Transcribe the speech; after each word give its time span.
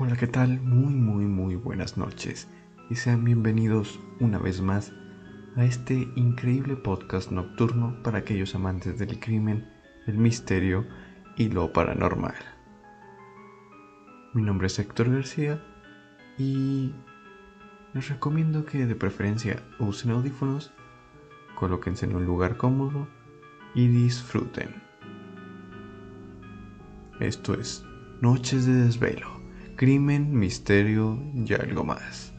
Hola, 0.00 0.14
¿qué 0.14 0.28
tal? 0.28 0.60
Muy, 0.60 0.94
muy, 0.94 1.24
muy 1.24 1.56
buenas 1.56 1.96
noches 1.96 2.46
y 2.88 2.94
sean 2.94 3.24
bienvenidos 3.24 3.98
una 4.20 4.38
vez 4.38 4.60
más 4.60 4.92
a 5.56 5.64
este 5.64 6.08
increíble 6.14 6.76
podcast 6.76 7.32
nocturno 7.32 8.00
para 8.04 8.18
aquellos 8.18 8.54
amantes 8.54 8.96
del 9.00 9.18
crimen, 9.18 9.68
el 10.06 10.16
misterio 10.16 10.86
y 11.36 11.48
lo 11.48 11.72
paranormal. 11.72 12.36
Mi 14.34 14.42
nombre 14.42 14.68
es 14.68 14.78
Héctor 14.78 15.12
García 15.12 15.60
y 16.38 16.94
les 17.92 18.08
recomiendo 18.08 18.64
que 18.66 18.86
de 18.86 18.94
preferencia 18.94 19.64
usen 19.80 20.12
audífonos, 20.12 20.72
colóquense 21.56 22.06
en 22.06 22.14
un 22.14 22.24
lugar 22.24 22.56
cómodo 22.56 23.08
y 23.74 23.88
disfruten. 23.88 24.80
Esto 27.18 27.54
es 27.54 27.84
Noches 28.20 28.64
de 28.64 28.74
Desvelo 28.74 29.37
crimen, 29.78 30.36
misterio 30.36 31.16
y 31.32 31.54
algo 31.54 31.84
más. 31.84 32.34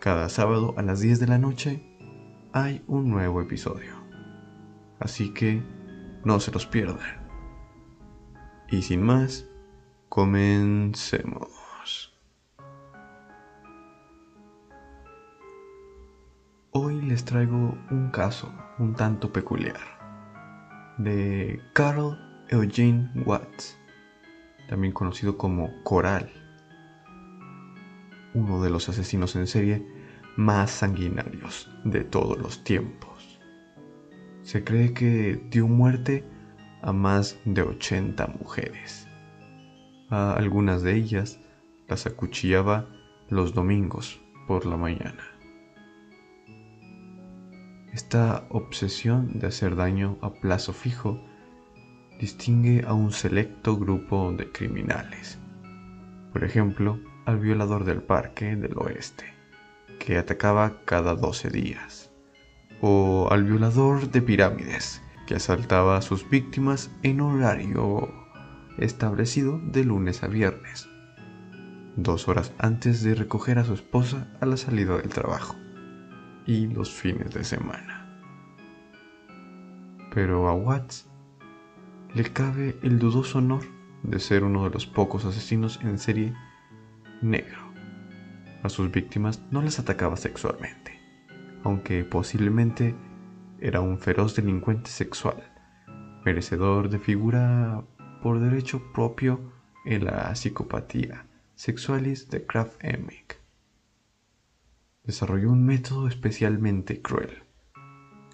Cada 0.00 0.28
sábado 0.28 0.74
a 0.76 0.82
las 0.82 0.98
10 0.98 1.20
de 1.20 1.28
la 1.28 1.38
noche 1.38 1.80
hay 2.52 2.82
un 2.88 3.08
nuevo 3.08 3.40
episodio. 3.40 3.94
Así 4.98 5.32
que 5.32 5.62
no 6.24 6.40
se 6.40 6.50
los 6.50 6.66
pierdan. 6.66 6.98
Y 8.68 8.82
sin 8.82 9.00
más, 9.00 9.46
comencemos. 10.08 11.48
Hoy 16.72 17.00
les 17.00 17.24
traigo 17.24 17.78
un 17.92 18.10
caso 18.10 18.52
un 18.80 18.92
tanto 18.96 19.32
peculiar 19.32 19.78
de 20.98 21.62
Carl 21.74 22.18
Eugene 22.48 23.08
Watts 23.24 23.78
también 24.68 24.92
conocido 24.92 25.36
como 25.36 25.82
Coral, 25.82 26.30
uno 28.34 28.62
de 28.62 28.70
los 28.70 28.88
asesinos 28.88 29.34
en 29.34 29.46
serie 29.46 29.84
más 30.36 30.70
sanguinarios 30.70 31.70
de 31.84 32.04
todos 32.04 32.38
los 32.38 32.62
tiempos. 32.62 33.40
Se 34.42 34.62
cree 34.62 34.94
que 34.94 35.42
dio 35.50 35.66
muerte 35.66 36.24
a 36.82 36.92
más 36.92 37.38
de 37.44 37.62
80 37.62 38.26
mujeres. 38.38 39.08
A 40.10 40.34
algunas 40.34 40.82
de 40.82 40.94
ellas 40.94 41.40
las 41.88 42.06
acuchillaba 42.06 42.88
los 43.28 43.54
domingos 43.54 44.20
por 44.46 44.64
la 44.64 44.76
mañana. 44.76 45.24
Esta 47.92 48.46
obsesión 48.50 49.38
de 49.38 49.48
hacer 49.48 49.74
daño 49.74 50.18
a 50.22 50.32
plazo 50.34 50.72
fijo 50.72 51.20
distingue 52.18 52.84
a 52.86 52.94
un 52.94 53.12
selecto 53.12 53.76
grupo 53.76 54.32
de 54.32 54.50
criminales. 54.50 55.38
Por 56.32 56.44
ejemplo, 56.44 56.98
al 57.26 57.38
violador 57.38 57.84
del 57.84 58.02
parque 58.02 58.56
del 58.56 58.76
oeste, 58.76 59.24
que 59.98 60.18
atacaba 60.18 60.80
cada 60.84 61.14
12 61.14 61.50
días. 61.50 62.10
O 62.80 63.28
al 63.30 63.44
violador 63.44 64.10
de 64.10 64.22
pirámides, 64.22 65.02
que 65.26 65.34
asaltaba 65.34 65.96
a 65.96 66.02
sus 66.02 66.28
víctimas 66.28 66.90
en 67.02 67.20
horario 67.20 68.08
establecido 68.78 69.58
de 69.58 69.84
lunes 69.84 70.22
a 70.22 70.28
viernes, 70.28 70.88
dos 71.96 72.28
horas 72.28 72.52
antes 72.58 73.02
de 73.02 73.14
recoger 73.14 73.58
a 73.58 73.64
su 73.64 73.74
esposa 73.74 74.28
a 74.40 74.46
la 74.46 74.56
salida 74.56 74.96
del 74.96 75.08
trabajo, 75.08 75.56
y 76.46 76.68
los 76.68 76.90
fines 76.90 77.34
de 77.34 77.44
semana. 77.44 78.06
Pero 80.14 80.48
a 80.48 80.54
Watts 80.54 81.07
le 82.14 82.24
cabe 82.24 82.78
el 82.82 82.98
dudoso 82.98 83.38
honor 83.38 83.62
de 84.02 84.18
ser 84.18 84.44
uno 84.44 84.64
de 84.64 84.70
los 84.70 84.86
pocos 84.86 85.24
asesinos 85.24 85.78
en 85.82 85.98
serie 85.98 86.34
negro. 87.20 87.58
A 88.62 88.68
sus 88.68 88.90
víctimas 88.90 89.42
no 89.50 89.62
les 89.62 89.78
atacaba 89.78 90.16
sexualmente, 90.16 90.98
aunque 91.64 92.04
posiblemente 92.04 92.94
era 93.60 93.80
un 93.80 93.98
feroz 93.98 94.34
delincuente 94.34 94.90
sexual, 94.90 95.52
merecedor 96.24 96.88
de 96.88 96.98
figura 96.98 97.84
por 98.22 98.40
derecho 98.40 98.82
propio 98.92 99.52
en 99.84 100.06
la 100.06 100.34
psicopatía 100.34 101.26
sexualis 101.54 102.30
de 102.30 102.46
Kraft 102.46 102.82
Emmick. 102.82 103.40
Desarrolló 105.04 105.50
un 105.50 105.64
método 105.64 106.08
especialmente 106.08 107.02
cruel 107.02 107.42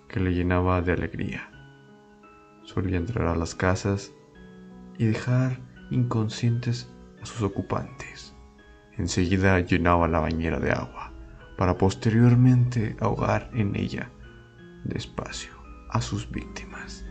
que 0.09 0.21
le 0.21 0.33
llenaba 0.33 0.81
de 0.81 0.93
alegría 0.93 1.54
Solía 2.65 2.97
entrar 2.97 3.29
a 3.29 3.37
las 3.37 3.55
casas 3.55 4.13
y 4.99 5.07
dejar 5.07 5.61
inconscientes 5.91 6.91
a 7.23 7.27
sus 7.27 7.43
ocupantes. 7.43 8.35
Enseguida 8.97 9.61
llenaba 9.61 10.09
la 10.09 10.21
bañera 10.21 10.59
de 10.59 10.73
agua 10.73 11.13
para 11.57 11.77
posteriormente 11.79 12.97
ahogar 13.01 13.51
en 13.55 13.77
ella 13.77 14.11
despacio 14.85 15.53
a 15.91 16.01
sus 16.01 16.31
víctimas. 16.31 17.05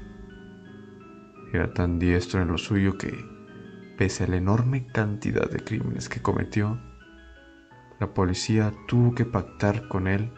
Era 1.54 1.74
tan 1.74 2.00
diestro 2.00 2.42
en 2.42 2.50
lo 2.50 2.58
suyo 2.58 2.98
que, 2.98 3.14
pese 3.98 4.24
a 4.24 4.28
la 4.28 4.38
enorme 4.38 4.88
cantidad 4.88 5.50
de 5.50 5.60
crímenes 5.60 6.10
que 6.10 6.22
cometió, 6.22 6.80
la 8.00 8.14
policía 8.14 8.74
tuvo 8.88 9.14
que 9.14 9.26
pactar 9.26 9.88
con 9.88 10.08
él 10.08 10.32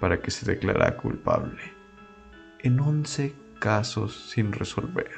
para 0.00 0.20
que 0.20 0.30
se 0.30 0.44
declarara 0.44 0.96
culpable 0.96 1.80
en 2.62 2.80
11 2.80 3.34
casos 3.60 4.30
sin 4.30 4.52
resolver. 4.52 5.10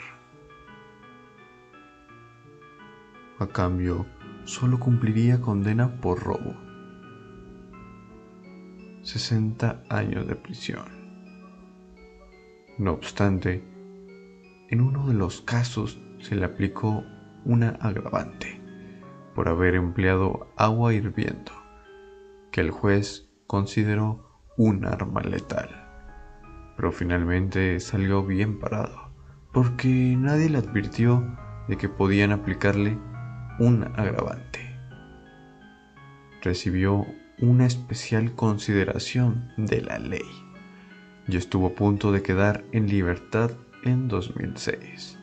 A 3.38 3.46
cambio, 3.46 4.04
solo 4.44 4.78
cumpliría 4.78 5.40
condena 5.40 6.00
por 6.00 6.20
robo. 6.20 6.54
60 9.02 9.84
años 9.88 10.26
de 10.26 10.34
prisión. 10.34 10.84
No 12.78 12.92
obstante, 12.92 13.64
en 14.68 14.80
uno 14.80 15.06
de 15.06 15.14
los 15.14 15.40
casos 15.40 16.00
se 16.18 16.34
le 16.34 16.44
aplicó 16.44 17.04
una 17.44 17.70
agravante 17.80 18.60
por 19.36 19.48
haber 19.48 19.76
empleado 19.76 20.52
agua 20.56 20.92
hirviendo, 20.92 21.52
que 22.50 22.60
el 22.60 22.70
juez 22.70 23.30
consideró 23.46 24.42
un 24.56 24.84
arma 24.84 25.22
letal 25.22 25.81
pero 26.76 26.92
finalmente 26.92 27.78
salió 27.80 28.24
bien 28.24 28.58
parado, 28.58 29.10
porque 29.52 29.88
nadie 30.18 30.48
le 30.48 30.58
advirtió 30.58 31.36
de 31.68 31.76
que 31.76 31.88
podían 31.88 32.32
aplicarle 32.32 32.98
un 33.58 33.84
agravante. 33.96 34.60
Recibió 36.42 37.06
una 37.40 37.66
especial 37.66 38.34
consideración 38.34 39.52
de 39.56 39.82
la 39.82 39.98
ley 39.98 40.22
y 41.28 41.36
estuvo 41.36 41.68
a 41.68 41.74
punto 41.74 42.12
de 42.12 42.22
quedar 42.22 42.64
en 42.72 42.88
libertad 42.88 43.52
en 43.84 44.08
2006. 44.08 45.18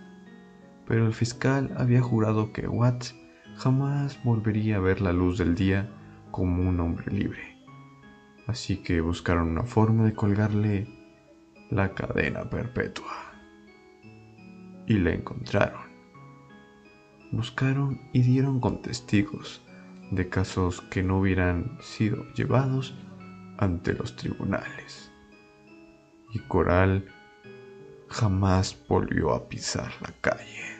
Pero 0.87 1.05
el 1.05 1.13
fiscal 1.13 1.73
había 1.77 2.01
jurado 2.01 2.51
que 2.51 2.67
Watts 2.67 3.15
jamás 3.55 4.21
volvería 4.23 4.77
a 4.77 4.79
ver 4.79 5.01
la 5.01 5.13
luz 5.13 5.37
del 5.37 5.55
día 5.55 5.89
como 6.31 6.67
un 6.67 6.79
hombre 6.79 7.11
libre. 7.11 7.57
Así 8.47 8.77
que 8.77 9.01
buscaron 9.01 9.49
una 9.49 9.63
forma 9.63 10.05
de 10.05 10.13
colgarle 10.13 10.98
la 11.69 11.93
cadena 11.93 12.49
perpetua. 12.49 13.33
Y 14.87 14.97
la 14.97 15.11
encontraron. 15.11 15.89
Buscaron 17.31 18.01
y 18.11 18.21
dieron 18.21 18.59
con 18.59 18.81
testigos 18.81 19.61
de 20.11 20.27
casos 20.29 20.81
que 20.81 21.03
no 21.03 21.19
hubieran 21.19 21.77
sido 21.79 22.25
llevados 22.33 22.97
ante 23.59 23.93
los 23.93 24.15
tribunales. 24.15 25.11
Y 26.33 26.39
Coral 26.39 27.05
jamás 28.09 28.77
volvió 28.87 29.33
a 29.33 29.47
pisar 29.47 29.91
la 30.01 30.11
calle. 30.21 30.79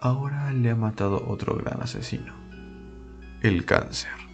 Ahora 0.00 0.52
le 0.52 0.70
ha 0.70 0.74
matado 0.74 1.22
otro 1.28 1.54
gran 1.56 1.82
asesino, 1.82 2.34
el 3.42 3.64
cáncer. 3.64 4.31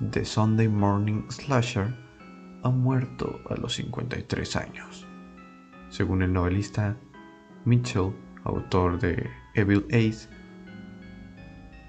The 0.00 0.24
Sunday 0.24 0.66
Morning 0.66 1.22
Slasher 1.30 1.94
ha 2.64 2.70
muerto 2.70 3.40
a 3.48 3.54
los 3.54 3.74
53 3.74 4.56
años. 4.56 5.06
Según 5.88 6.22
el 6.22 6.32
novelista 6.32 6.96
Mitchell, 7.64 8.12
autor 8.42 8.98
de 8.98 9.30
Evil 9.54 9.86
Ace, 9.92 10.28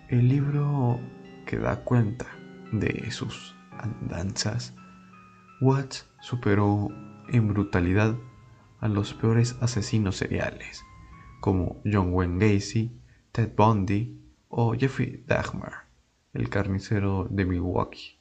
el 0.09 0.29
libro 0.29 0.99
que 1.47 1.57
da 1.57 1.83
cuenta 1.83 2.27
de 2.71 3.09
sus 3.09 3.55
andanzas, 3.71 4.75
Watts 5.59 6.07
superó 6.21 6.89
en 7.29 7.47
brutalidad 7.47 8.15
a 8.81 8.87
los 8.87 9.15
peores 9.15 9.57
asesinos 9.61 10.15
seriales, 10.15 10.83
como 11.39 11.81
John 11.91 12.13
Wayne 12.13 12.37
Gacy, 12.37 12.91
Ted 13.31 13.55
Bundy 13.55 14.15
o 14.49 14.75
Jeffrey 14.75 15.23
Dahmer 15.25 15.84
el 16.35 16.49
carnicero 16.49 17.27
de 17.29 17.45
Milwaukee. 17.45 18.19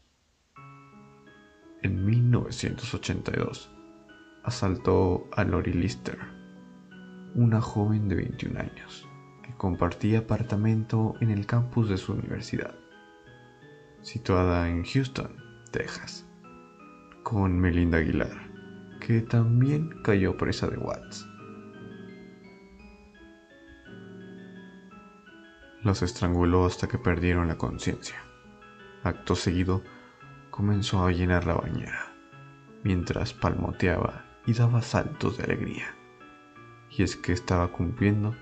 En 1.82 2.06
1982, 2.06 3.70
asaltó 4.44 5.28
a 5.32 5.42
Lori 5.42 5.72
Lister, 5.72 6.18
una 7.34 7.60
joven 7.60 8.08
de 8.08 8.14
21 8.14 8.60
años 8.60 9.08
que 9.42 9.52
compartía 9.56 10.20
apartamento 10.20 11.14
en 11.20 11.30
el 11.30 11.44
campus 11.44 11.88
de 11.88 11.96
su 11.96 12.12
universidad, 12.12 12.74
situada 14.00 14.68
en 14.68 14.84
Houston, 14.84 15.36
Texas, 15.72 16.24
con 17.24 17.58
Melinda 17.58 17.98
Aguilar, 17.98 18.48
que 19.00 19.22
también 19.22 19.90
cayó 20.04 20.36
presa 20.36 20.68
de 20.68 20.78
Watts. 20.78 21.28
Los 25.84 26.00
estranguló 26.00 26.64
hasta 26.64 26.88
que 26.88 26.96
perdieron 26.96 27.46
la 27.46 27.58
conciencia. 27.58 28.16
Acto 29.02 29.36
seguido, 29.36 29.82
comenzó 30.48 31.04
a 31.04 31.12
llenar 31.12 31.46
la 31.46 31.56
bañera, 31.56 32.14
mientras 32.82 33.34
palmoteaba 33.34 34.24
y 34.46 34.54
daba 34.54 34.80
saltos 34.80 35.36
de 35.36 35.44
alegría. 35.44 35.94
Y 36.88 37.02
es 37.02 37.16
que 37.16 37.32
estaba 37.32 37.70
cumpliendo 37.70 38.34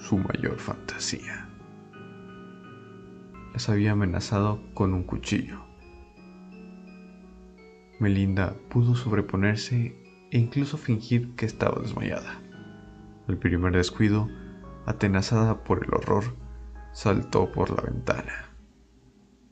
su 0.00 0.18
mayor 0.18 0.58
fantasía. 0.58 1.48
Las 3.52 3.68
había 3.68 3.92
amenazado 3.92 4.60
con 4.74 4.92
un 4.92 5.04
cuchillo. 5.04 5.60
Melinda 8.00 8.56
pudo 8.70 8.96
sobreponerse 8.96 10.02
e 10.32 10.38
incluso 10.38 10.76
fingir 10.76 11.36
que 11.36 11.46
estaba 11.46 11.80
desmayada. 11.80 12.40
Al 13.28 13.36
primer 13.36 13.72
descuido, 13.72 14.28
atenazada 14.84 15.62
por 15.62 15.84
el 15.84 15.94
horror, 15.94 16.47
saltó 16.98 17.52
por 17.52 17.70
la 17.70 17.80
ventana. 17.80 18.50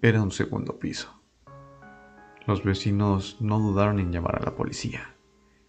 Era 0.03 0.21
un 0.21 0.33
segundo 0.33 0.81
piso. 0.81 1.23
Los 2.45 2.65
vecinos 2.65 3.37
no 3.39 3.61
dudaron 3.61 4.01
en 4.01 4.11
llamar 4.11 4.35
a 4.35 4.45
la 4.45 4.57
policía, 4.57 5.15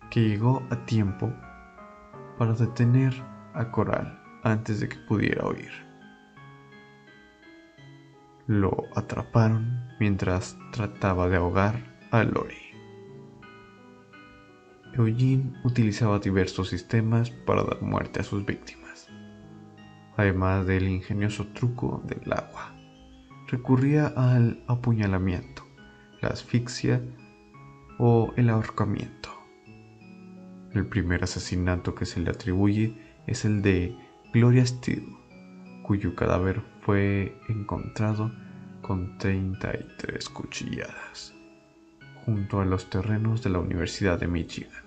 que 0.09 0.27
llegó 0.27 0.63
a 0.71 0.85
tiempo 0.88 1.31
para 2.39 2.53
detener 2.53 3.13
a 3.53 3.69
Coral 3.69 4.19
antes 4.44 4.79
de 4.79 4.89
que 4.89 4.97
pudiera 5.07 5.47
huir. 5.47 5.69
Lo 8.47 8.75
atraparon 8.95 9.88
mientras 10.00 10.57
trataba 10.71 11.30
de 11.30 11.38
ahogar 11.38 11.75
a 12.09 12.23
Lori. 12.23 12.73
Eugene 14.95 15.53
utilizaba 15.63 16.18
diversos 16.18 16.69
sistemas 16.69 17.30
para 17.30 17.63
dar 17.63 17.83
muerte 17.83 18.21
a 18.21 18.23
sus 18.23 18.44
víctimas, 18.44 18.87
además 20.18 20.66
del 20.66 20.90
ingenioso 20.90 21.48
truco 21.54 22.04
del 22.06 22.34
agua. 22.34 22.75
Recurría 23.48 24.08
al 24.08 24.64
apuñalamiento, 24.68 25.64
la 26.22 26.30
asfixia 26.30 27.02
o 27.98 28.34
el 28.36 28.50
ahorcamiento. 28.50 29.30
El 30.74 30.88
primer 30.88 31.24
asesinato 31.24 31.96
que 31.96 32.06
se 32.06 32.19
le 32.19 32.31
atribuye 32.31 32.98
es 33.25 33.46
el 33.46 33.62
de 33.62 33.96
Gloria 34.34 34.66
Steele, 34.66 35.16
cuyo 35.84 36.14
cadáver 36.16 36.62
fue 36.81 37.38
encontrado 37.48 38.31
con 38.81 39.18
33 39.18 40.30
cuchilladas 40.30 41.34
junto 42.25 42.60
a 42.60 42.66
los 42.66 42.90
terrenos 42.90 43.42
de 43.42 43.50
la 43.50 43.60
Universidad 43.60 44.19
de 44.19 44.28
Michigan. 44.28 44.84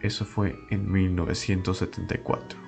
Eso 0.00 0.24
fue 0.24 0.58
en 0.70 0.90
1974. 0.90 2.63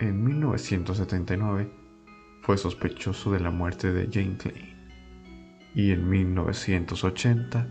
En 0.00 0.24
1979 0.24 1.70
fue 2.42 2.58
sospechoso 2.58 3.30
de 3.30 3.38
la 3.38 3.52
muerte 3.52 3.92
de 3.92 4.08
Jane 4.12 4.36
Clay 4.36 4.74
y 5.72 5.92
en 5.92 6.08
1980 6.08 7.68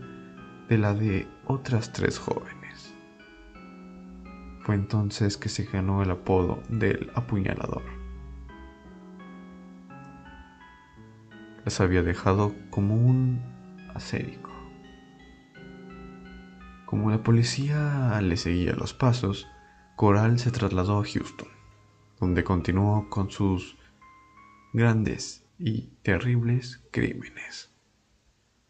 de 0.68 0.78
la 0.78 0.94
de 0.94 1.28
otras 1.44 1.92
tres 1.92 2.18
jóvenes. 2.18 2.94
Fue 4.60 4.74
entonces 4.74 5.36
que 5.36 5.50
se 5.50 5.64
ganó 5.64 6.02
el 6.02 6.10
apodo 6.10 6.62
del 6.70 7.10
apuñalador. 7.14 7.82
Las 11.66 11.78
había 11.82 12.02
dejado 12.02 12.54
como 12.70 12.94
un 12.94 13.42
asérico. 13.94 14.50
Como 16.86 17.10
la 17.10 17.22
policía 17.22 18.18
le 18.22 18.38
seguía 18.38 18.72
los 18.72 18.94
pasos, 18.94 19.46
Coral 19.96 20.38
se 20.38 20.50
trasladó 20.50 21.00
a 21.00 21.04
Houston, 21.04 21.53
donde 22.20 22.44
continuó 22.44 23.08
con 23.08 23.30
sus 23.30 23.76
grandes 24.72 25.44
y 25.58 25.88
terribles 26.02 26.84
crímenes. 26.90 27.70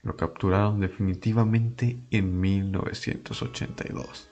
Lo 0.03 0.17
capturaron 0.17 0.81
definitivamente 0.81 1.99
en 2.11 2.41
1982. 2.41 4.31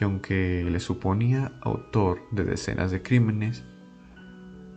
Y 0.00 0.04
aunque 0.04 0.64
le 0.64 0.80
suponía 0.80 1.58
autor 1.62 2.20
de 2.30 2.44
decenas 2.44 2.90
de 2.90 3.02
crímenes, 3.02 3.64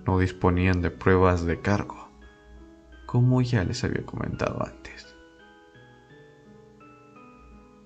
no 0.06 0.20
disponían 0.20 0.82
de 0.82 0.90
pruebas 0.90 1.46
de 1.46 1.60
cargo, 1.60 2.10
como 3.06 3.42
ya 3.42 3.64
les 3.64 3.84
había 3.84 4.06
comentado 4.06 4.66
antes. 4.66 5.16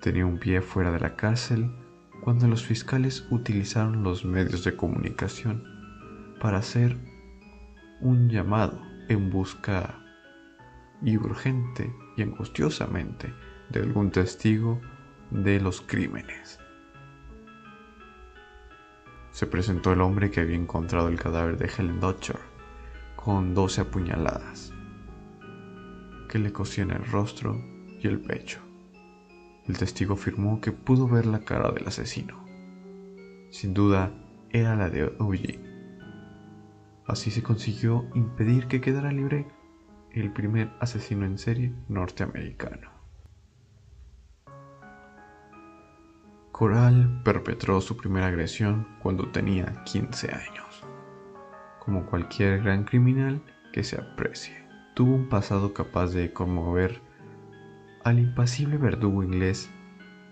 Tenía 0.01 0.25
un 0.25 0.39
pie 0.39 0.61
fuera 0.61 0.91
de 0.91 0.99
la 0.99 1.15
cárcel 1.15 1.71
cuando 2.21 2.47
los 2.47 2.63
fiscales 2.63 3.27
utilizaron 3.31 4.03
los 4.03 4.23
medios 4.25 4.63
de 4.63 4.75
comunicación 4.75 5.63
para 6.39 6.59
hacer 6.59 6.97
un 7.99 8.29
llamado 8.29 8.81
en 9.09 9.29
busca 9.29 9.99
y 11.01 11.17
urgente 11.17 11.93
y 12.15 12.21
angustiosamente 12.21 13.33
de 13.69 13.81
algún 13.81 14.11
testigo 14.11 14.79
de 15.31 15.59
los 15.59 15.81
crímenes. 15.81 16.59
Se 19.31 19.47
presentó 19.47 19.93
el 19.93 20.01
hombre 20.01 20.29
que 20.29 20.41
había 20.41 20.57
encontrado 20.57 21.07
el 21.07 21.19
cadáver 21.19 21.57
de 21.57 21.69
Helen 21.69 21.99
Dutcher 21.99 22.39
con 23.15 23.53
12 23.53 23.81
apuñaladas 23.81 24.73
que 26.31 26.39
le 26.39 26.53
cosían 26.53 26.91
el 26.91 27.05
rostro 27.05 27.61
y 27.99 28.07
el 28.07 28.21
pecho. 28.21 28.70
El 29.67 29.77
testigo 29.77 30.15
afirmó 30.15 30.59
que 30.59 30.71
pudo 30.71 31.07
ver 31.07 31.25
la 31.25 31.39
cara 31.39 31.71
del 31.71 31.87
asesino. 31.87 32.43
Sin 33.51 33.73
duda, 33.73 34.11
era 34.49 34.75
la 34.75 34.89
de 34.89 35.13
Eugene. 35.19 35.59
Así 37.05 37.31
se 37.31 37.43
consiguió 37.43 38.05
impedir 38.15 38.67
que 38.67 38.81
quedara 38.81 39.11
libre 39.11 39.47
el 40.11 40.31
primer 40.31 40.71
asesino 40.79 41.25
en 41.25 41.37
serie 41.37 41.73
norteamericano. 41.87 42.89
Coral 46.51 47.21
perpetró 47.23 47.81
su 47.81 47.97
primera 47.97 48.27
agresión 48.27 48.87
cuando 49.01 49.29
tenía 49.31 49.83
15 49.85 50.31
años. 50.31 50.83
Como 51.79 52.05
cualquier 52.05 52.61
gran 52.61 52.83
criminal 52.83 53.41
que 53.73 53.83
se 53.83 53.99
aprecie, 53.99 54.63
tuvo 54.93 55.15
un 55.15 55.27
pasado 55.27 55.73
capaz 55.73 56.07
de 56.07 56.31
conmover 56.33 57.01
al 58.03 58.19
impasible 58.19 58.77
verdugo 58.77 59.23
inglés 59.23 59.69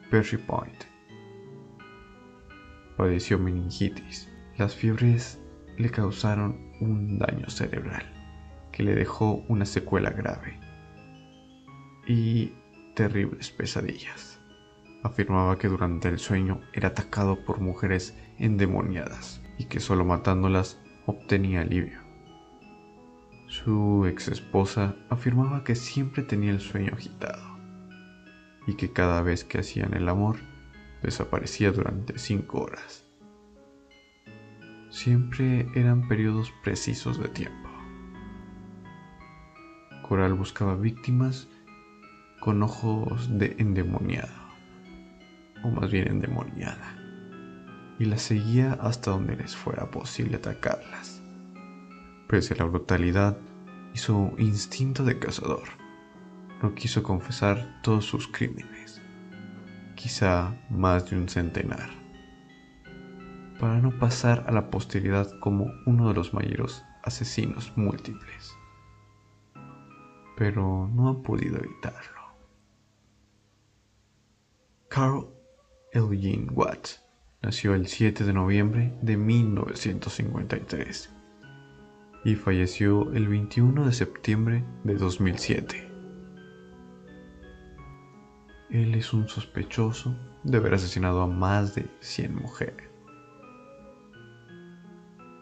Perry 0.10 0.38
Point. 0.38 0.86
Padeció 2.98 3.38
meningitis. 3.38 4.28
Las 4.58 4.76
fiebres 4.76 5.40
le 5.78 5.90
causaron 5.90 6.74
un 6.82 7.18
daño 7.18 7.50
cerebral 7.50 8.04
que 8.72 8.84
le 8.84 8.96
dejó 8.96 9.44
una 9.48 9.66
secuela 9.66 10.10
grave 10.10 10.60
y 12.08 12.54
terribles 12.96 13.52
pesadillas. 13.52 14.42
Afirmaba 15.04 15.58
que 15.58 15.70
durante 15.70 16.10
el 16.10 16.20
sueño 16.20 16.60
era 16.74 16.90
atacado 16.90 17.46
por 17.46 17.62
mujeres 17.62 18.18
endemoniadas 18.38 19.42
y 19.58 19.66
que 19.66 19.80
solo 19.80 20.04
matándolas 20.04 20.82
obtenía 21.06 21.62
alivio. 21.62 22.00
Su 23.48 24.06
ex 24.06 24.28
esposa 24.28 24.96
afirmaba 25.10 25.64
que 25.64 25.76
siempre 25.76 26.24
tenía 26.24 26.52
el 26.52 26.60
sueño 26.60 26.94
agitado 26.94 27.49
y 28.70 28.76
que 28.76 28.92
cada 28.92 29.24
vez 29.24 29.44
que 29.44 29.58
hacían 29.58 29.96
el 29.96 30.08
amor 30.08 30.38
desaparecía 31.02 31.72
durante 31.72 32.20
cinco 32.20 32.62
horas. 32.62 33.04
Siempre 34.92 35.68
eran 35.74 36.08
periodos 36.08 36.54
precisos 36.64 37.20
de 37.20 37.30
tiempo. 37.30 37.70
Coral 40.08 40.36
buscaba 40.36 40.76
víctimas 40.76 41.48
con 42.40 42.62
ojos 42.62 43.40
de 43.40 43.56
endemoniado, 43.58 44.36
o 45.64 45.70
más 45.70 45.92
bien 45.92 46.08
endemoniada, 46.08 46.96
y 47.98 48.06
las 48.06 48.22
seguía 48.22 48.74
hasta 48.74 49.12
donde 49.12 49.36
les 49.36 49.56
fuera 49.56 49.90
posible 49.90 50.38
atacarlas. 50.38 51.24
Pese 52.28 52.54
a 52.54 52.58
la 52.58 52.66
brutalidad 52.66 53.36
y 53.96 53.98
su 53.98 54.36
instinto 54.38 55.04
de 55.04 55.18
cazador, 55.18 55.79
no 56.62 56.76
quiso 56.76 57.04
confesar 57.04 57.82
todos 57.82 58.06
sus 58.06 58.28
crímenes, 58.28 59.02
quizá 59.96 60.56
más 60.70 61.10
de 61.10 61.18
un 61.18 61.30
centenar 61.30 62.00
para 63.60 63.80
no 63.80 63.92
pasar 64.00 64.46
a 64.48 64.52
la 64.52 64.72
posteridad 64.72 65.30
como 65.40 65.72
uno 65.86 66.08
de 66.08 66.16
los 66.16 66.34
mayores 66.34 66.84
asesinos 67.04 67.74
múltiples. 67.76 68.56
Pero 70.38 70.90
no 70.94 71.10
ha 71.10 71.22
podido 71.22 71.58
evitarlo. 71.58 72.20
Carl 74.88 75.28
Eugene 75.92 76.48
Watts 76.52 77.04
nació 77.42 77.74
el 77.76 77.88
7 77.88 78.24
de 78.24 78.34
noviembre 78.34 78.98
de 79.02 79.18
1953 79.18 81.14
y 82.24 82.36
falleció 82.36 83.12
el 83.12 83.28
21 83.28 83.86
de 83.86 83.94
septiembre 83.94 84.64
de 84.84 84.96
2007. 84.96 85.89
Él 88.70 88.94
es 88.94 89.14
un 89.14 89.28
sospechoso 89.28 90.16
de 90.44 90.58
haber 90.58 90.76
asesinado 90.76 91.24
a 91.24 91.28
más 91.28 91.74
de 91.74 91.90
100 92.02 92.36
mujeres, 92.36 92.88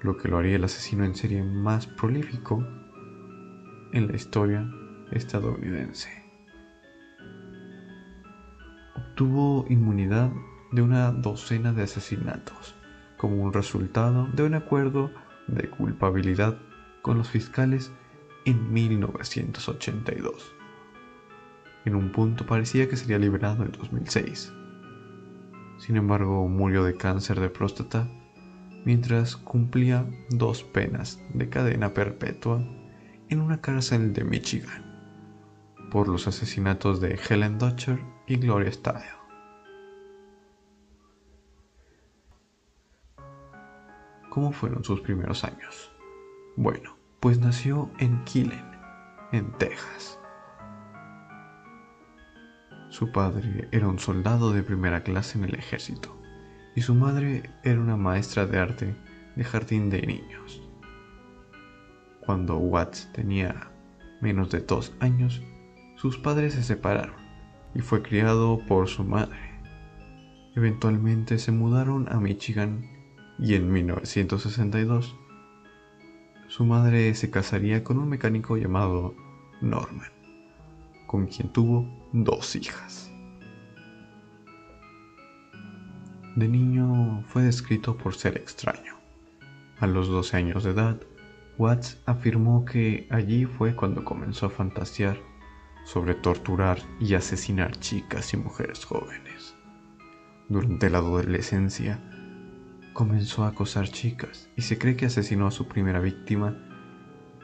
lo 0.01 0.15
que 0.17 0.29
lo 0.29 0.37
haría 0.37 0.55
el 0.55 0.63
asesino 0.63 1.03
en 1.03 1.13
serie 1.13 1.43
más 1.43 1.87
prolífico 1.87 2.65
en 3.91 4.07
la 4.07 4.15
historia 4.15 4.65
estadounidense. 5.11 6.09
Obtuvo 8.95 9.65
inmunidad 9.67 10.31
de 10.71 10.81
una 10.81 11.11
docena 11.11 11.73
de 11.73 11.83
asesinatos 11.83 12.75
como 13.17 13.43
un 13.43 13.51
resultado 13.51 14.27
de 14.27 14.43
un 14.43 14.53
acuerdo 14.53 15.11
de 15.47 15.69
culpabilidad 15.69 16.57
con 17.01 17.17
los 17.17 17.29
fiscales 17.29 17.91
en 18.45 18.71
1982. 18.71 20.56
En 21.87 21.95
un 21.95 22.11
punto 22.11 22.45
parecía 22.45 22.89
que 22.89 22.97
sería 22.97 23.17
liberado 23.17 23.63
en 23.63 23.71
2006. 23.71 24.51
Sin 25.77 25.95
embargo, 25.95 26.45
murió 26.49 26.83
de 26.83 26.97
cáncer 26.97 27.39
de 27.39 27.49
próstata 27.49 28.09
mientras 28.83 29.37
cumplía 29.37 30.05
dos 30.29 30.65
penas 30.65 31.23
de 31.33 31.47
cadena 31.47 31.93
perpetua 31.93 32.61
en 33.29 33.39
una 33.39 33.61
cárcel 33.61 34.11
de 34.11 34.25
Michigan 34.25 34.83
por 35.89 36.09
los 36.09 36.27
asesinatos 36.27 36.99
de 36.99 37.17
Helen 37.29 37.57
Dutcher 37.57 38.01
y 38.27 38.35
Gloria 38.35 38.73
Steinem. 38.73 39.03
¿Cómo 44.29 44.51
fueron 44.51 44.83
sus 44.83 44.99
primeros 44.99 45.45
años? 45.45 45.89
Bueno, 46.57 46.97
pues 47.21 47.39
nació 47.39 47.89
en 47.99 48.25
Killen, 48.25 48.65
en 49.31 49.49
Texas. 49.53 50.19
Su 52.97 53.11
padre 53.11 53.67
era 53.71 53.87
un 53.87 53.99
soldado 53.99 54.51
de 54.53 54.63
primera 54.63 55.03
clase 55.03 55.37
en 55.37 55.43
el 55.43 55.53
ejército 55.53 56.19
y 56.75 56.81
su 56.81 56.95
madre 56.95 57.51
era 57.63 57.79
una 57.79 57.95
maestra 57.95 58.47
de 58.47 58.57
arte 58.57 58.95
de 59.35 59.43
jardín 59.43 59.91
de 59.91 60.01
niños. 60.01 60.63
Cuando 62.25 62.57
Watts 62.57 63.07
tenía 63.13 63.69
menos 64.19 64.49
de 64.49 64.61
dos 64.61 64.95
años, 64.99 65.43
sus 65.95 66.17
padres 66.17 66.55
se 66.55 66.63
separaron 66.63 67.13
y 67.75 67.81
fue 67.81 68.01
criado 68.01 68.65
por 68.67 68.87
su 68.87 69.03
madre. 69.03 69.61
Eventualmente 70.55 71.37
se 71.37 71.51
mudaron 71.51 72.11
a 72.11 72.19
Michigan 72.19 72.81
y 73.37 73.53
en 73.53 73.71
1962 73.71 75.15
su 76.47 76.65
madre 76.65 77.13
se 77.13 77.29
casaría 77.29 77.83
con 77.83 77.99
un 77.99 78.09
mecánico 78.09 78.57
llamado 78.57 79.13
Norman, 79.61 80.16
con 81.07 81.25
quien 81.25 81.49
tuvo 81.49 81.87
dos 82.13 82.55
hijas. 82.55 83.11
De 86.35 86.47
niño 86.47 87.23
fue 87.25 87.41
descrito 87.41 87.97
por 87.97 88.13
ser 88.13 88.37
extraño. 88.37 88.95
A 89.79 89.87
los 89.87 90.07
12 90.07 90.37
años 90.37 90.63
de 90.63 90.71
edad, 90.71 91.01
Watts 91.57 91.99
afirmó 92.05 92.63
que 92.65 93.07
allí 93.09 93.45
fue 93.45 93.75
cuando 93.75 94.05
comenzó 94.05 94.45
a 94.45 94.51
fantasear 94.51 95.17
sobre 95.83 96.13
torturar 96.13 96.79
y 96.99 97.15
asesinar 97.15 97.79
chicas 97.79 98.33
y 98.33 98.37
mujeres 98.37 98.85
jóvenes. 98.85 99.55
Durante 100.49 100.89
la 100.89 100.99
adolescencia, 100.99 101.99
comenzó 102.93 103.43
a 103.43 103.49
acosar 103.49 103.87
chicas 103.87 104.49
y 104.55 104.61
se 104.61 104.77
cree 104.77 104.95
que 104.95 105.07
asesinó 105.07 105.47
a 105.47 105.51
su 105.51 105.67
primera 105.67 105.99
víctima 105.99 106.55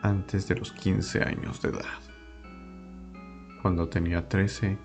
antes 0.03 0.47
de 0.47 0.55
los 0.55 0.71
15 0.71 1.23
años 1.23 1.61
de 1.61 1.69
edad. 1.69 2.12
Cuando 3.63 3.87
tenía 3.87 4.27
13, 4.27 4.77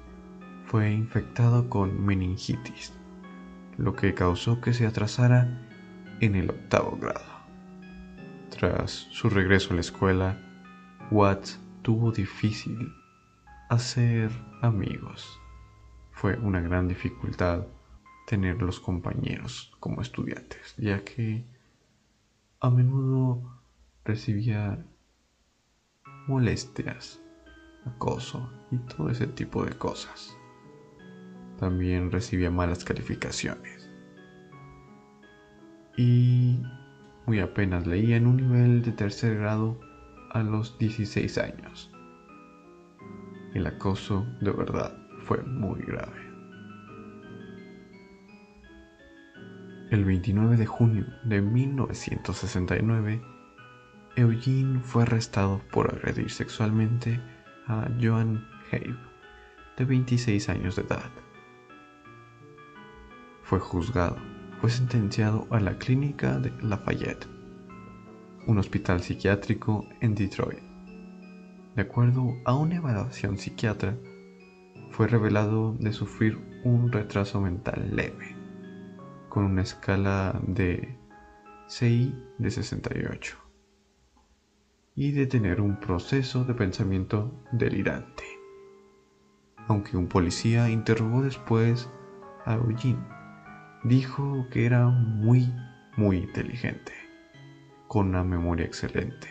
fue 0.67 0.93
infectado 0.93 1.69
con 1.69 2.07
meningitis, 2.07 2.93
lo 3.77 3.97
que 3.97 4.15
causó 4.15 4.61
que 4.61 4.73
se 4.73 4.87
atrasara 4.87 5.67
en 6.21 6.37
el 6.37 6.49
octavo 6.49 6.97
grado. 6.97 7.27
Tras 8.51 8.93
su 9.11 9.31
regreso 9.31 9.73
a 9.73 9.75
la 9.75 9.81
escuela, 9.81 10.41
Watts 11.11 11.61
tuvo 11.83 12.13
difícil 12.13 12.93
hacer 13.69 14.31
amigos. 14.63 15.41
Fue 16.13 16.37
una 16.37 16.61
gran 16.61 16.87
dificultad 16.87 17.67
tener 18.29 18.63
los 18.63 18.79
compañeros 18.79 19.75
como 19.81 20.03
estudiantes, 20.03 20.77
ya 20.77 21.03
que 21.03 21.45
a 22.61 22.71
menudo 22.71 23.61
recibía 24.05 24.87
molestias, 26.29 27.21
acoso 27.87 28.51
y 28.71 28.79
todo 28.79 29.11
ese 29.11 29.27
tipo 29.27 29.65
de 29.65 29.73
cosas. 29.73 30.37
También 31.59 32.11
recibía 32.11 32.51
malas 32.51 32.85
calificaciones. 32.85 33.91
Y 35.97 36.63
muy 37.27 37.41
apenas 37.41 37.87
leía 37.87 38.17
en 38.17 38.27
un 38.27 38.37
nivel 38.37 38.83
de 38.83 38.93
tercer 38.93 39.39
grado 39.39 39.81
a 40.31 40.43
los 40.43 40.79
16 40.79 41.39
años. 41.39 41.91
El 43.55 43.67
acoso 43.67 44.27
de 44.41 44.53
verdad 44.53 44.97
fue 45.25 45.43
muy 45.43 45.81
grave. 45.81 46.29
El 49.91 50.05
29 50.05 50.57
de 50.59 50.67
junio 50.67 51.07
de 51.25 51.41
1969, 51.41 53.23
Eugene 54.17 54.81
fue 54.81 55.05
arrestado 55.05 55.63
por 55.73 55.95
agredir 55.95 56.31
sexualmente 56.31 57.21
a 57.69 57.89
Joan 58.01 58.45
Habe, 58.73 58.97
de 59.77 59.85
26 59.85 60.49
años 60.49 60.77
de 60.77 60.83
edad. 60.83 61.11
Fue 63.43 63.61
juzgado 63.61 64.17
fue 64.61 64.71
sentenciado 64.71 65.47
a 65.51 65.61
la 65.61 65.79
clínica 65.79 66.39
de 66.39 66.53
Lafayette, 66.63 67.29
un 68.47 68.59
hospital 68.59 69.01
psiquiátrico 69.01 69.87
en 70.01 70.17
Detroit. 70.17 70.59
De 71.77 71.83
acuerdo 71.83 72.35
a 72.45 72.55
una 72.57 72.77
evaluación 72.77 73.39
psiquiatra, 73.39 73.97
fue 74.91 75.07
revelado 75.07 75.75
de 75.79 75.93
sufrir 75.93 76.39
un 76.65 76.91
retraso 76.91 77.41
mental 77.41 77.91
leve, 77.95 78.35
con 79.29 79.45
una 79.45 79.63
escala 79.63 80.41
de 80.45 80.99
CI 81.69 82.13
de 82.39 82.51
68, 82.51 83.39
y 84.99 85.13
de 85.13 85.29
tener 85.29 85.61
un 85.61 85.79
proceso 85.79 86.43
de 86.43 86.55
pensamiento 86.55 87.33
delirante. 87.53 88.25
Aunque 89.69 89.97
un 89.97 90.09
policía 90.09 90.69
interrogó 90.71 91.23
después 91.23 91.89
a 92.45 92.55
Eugene 92.55 92.99
dijo 93.85 94.49
que 94.51 94.67
era 94.67 94.89
muy, 94.89 95.55
muy 95.97 96.17
inteligente, 96.17 96.93
con 97.87 98.09
una 98.09 98.25
memoria 98.25 98.67
excelente. 98.67 99.29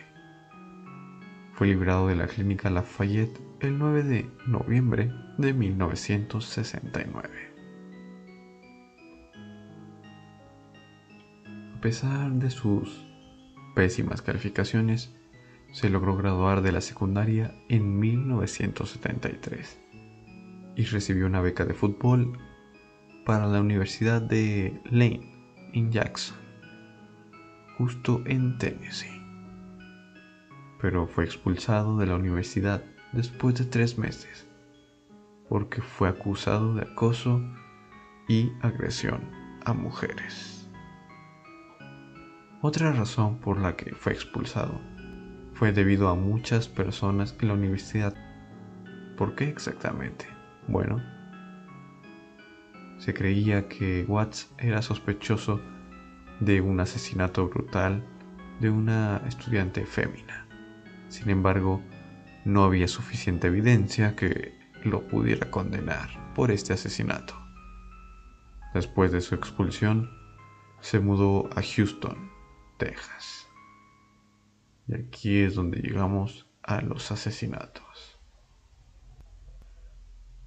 Fue 1.52 1.66
librado 1.66 2.08
de 2.08 2.16
la 2.16 2.28
clínica 2.28 2.70
Lafayette 2.70 3.38
el 3.60 3.78
9 3.78 4.04
de 4.04 4.30
noviembre 4.46 5.12
de 5.36 5.52
1969. 5.52 7.28
A 11.76 11.80
pesar 11.82 12.32
de 12.32 12.48
sus 12.48 13.06
pésimas 13.74 14.22
calificaciones, 14.22 15.14
se 15.72 15.90
logró 15.90 16.16
graduar 16.16 16.62
de 16.62 16.72
la 16.72 16.80
secundaria 16.80 17.54
en 17.68 17.98
1973 17.98 19.80
y 20.76 20.84
recibió 20.84 21.26
una 21.26 21.40
beca 21.40 21.64
de 21.64 21.74
fútbol 21.74 22.38
para 23.24 23.46
la 23.46 23.60
Universidad 23.60 24.22
de 24.22 24.80
Lane 24.90 25.70
en 25.72 25.90
Jackson, 25.90 26.36
justo 27.76 28.22
en 28.26 28.56
Tennessee. 28.58 29.22
Pero 30.80 31.06
fue 31.06 31.24
expulsado 31.24 31.98
de 31.98 32.06
la 32.06 32.16
universidad 32.16 32.82
después 33.12 33.56
de 33.56 33.64
tres 33.64 33.98
meses 33.98 34.48
porque 35.48 35.80
fue 35.80 36.08
acusado 36.08 36.74
de 36.74 36.82
acoso 36.82 37.42
y 38.28 38.52
agresión 38.60 39.30
a 39.64 39.72
mujeres. 39.72 40.68
Otra 42.60 42.92
razón 42.92 43.38
por 43.38 43.58
la 43.58 43.76
que 43.76 43.94
fue 43.94 44.12
expulsado 44.12 44.80
fue 45.58 45.72
debido 45.72 46.08
a 46.08 46.14
muchas 46.14 46.68
personas 46.68 47.34
en 47.40 47.48
la 47.48 47.54
universidad. 47.54 48.14
¿Por 49.16 49.34
qué 49.34 49.48
exactamente? 49.48 50.24
Bueno, 50.68 51.02
se 52.98 53.12
creía 53.12 53.66
que 53.66 54.04
Watts 54.06 54.54
era 54.58 54.82
sospechoso 54.82 55.60
de 56.38 56.60
un 56.60 56.78
asesinato 56.78 57.48
brutal 57.48 58.04
de 58.60 58.70
una 58.70 59.20
estudiante 59.26 59.84
fémina. 59.84 60.46
Sin 61.08 61.28
embargo, 61.28 61.82
no 62.44 62.62
había 62.62 62.86
suficiente 62.86 63.48
evidencia 63.48 64.14
que 64.14 64.56
lo 64.84 65.08
pudiera 65.08 65.50
condenar 65.50 66.08
por 66.36 66.52
este 66.52 66.72
asesinato. 66.72 67.34
Después 68.74 69.10
de 69.10 69.20
su 69.20 69.34
expulsión, 69.34 70.08
se 70.80 71.00
mudó 71.00 71.50
a 71.56 71.62
Houston, 71.62 72.30
Texas. 72.76 73.37
Y 74.88 74.94
aquí 74.94 75.40
es 75.40 75.54
donde 75.54 75.80
llegamos 75.80 76.48
a 76.62 76.80
los 76.80 77.12
asesinatos. 77.12 78.18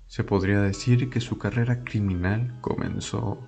Se 0.08 0.24
podría 0.24 0.62
decir 0.62 1.10
que 1.10 1.22
su 1.22 1.38
carrera 1.38 1.84
criminal 1.84 2.58
comenzó 2.60 3.40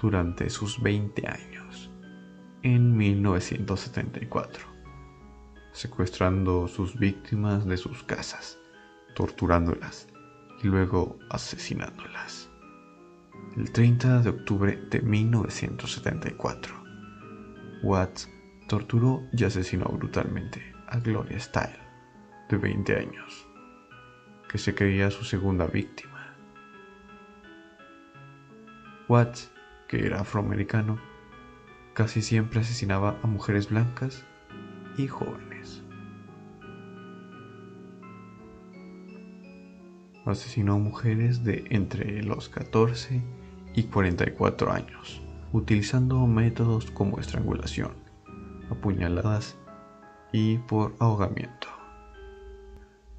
durante 0.00 0.48
sus 0.48 0.80
20 0.80 1.26
años, 1.26 1.90
en 2.62 2.96
1974, 2.96 4.66
secuestrando 5.72 6.68
sus 6.68 6.96
víctimas 6.96 7.66
de 7.66 7.76
sus 7.76 8.04
casas, 8.04 8.58
torturándolas 9.14 10.08
y 10.62 10.68
luego 10.68 11.18
asesinándolas. 11.30 12.48
El 13.56 13.72
30 13.72 14.20
de 14.20 14.30
octubre 14.30 14.76
de 14.88 15.00
1974, 15.02 16.74
Watts 17.82 18.30
torturó 18.66 19.22
y 19.32 19.44
asesinó 19.44 19.86
brutalmente 19.86 20.74
a 20.88 20.98
Gloria 20.98 21.38
Style, 21.38 21.78
de 22.48 22.56
20 22.56 22.96
años, 22.96 23.46
que 24.48 24.58
se 24.58 24.74
creía 24.74 25.10
su 25.10 25.24
segunda 25.24 25.66
víctima. 25.66 26.36
Watts, 29.08 29.52
que 29.88 30.04
era 30.04 30.20
afroamericano, 30.20 30.98
casi 31.94 32.22
siempre 32.22 32.60
asesinaba 32.60 33.18
a 33.22 33.26
mujeres 33.26 33.70
blancas 33.70 34.24
y 34.96 35.06
jóvenes. 35.06 35.82
Asesinó 40.24 40.74
a 40.74 40.78
mujeres 40.78 41.44
de 41.44 41.64
entre 41.70 42.22
los 42.24 42.48
14 42.48 43.22
y 43.74 43.84
44 43.84 44.72
años, 44.72 45.22
utilizando 45.52 46.26
métodos 46.26 46.90
como 46.90 47.20
estrangulación, 47.20 48.05
apuñaladas 48.70 49.56
y 50.32 50.58
por 50.58 50.94
ahogamiento. 50.98 51.68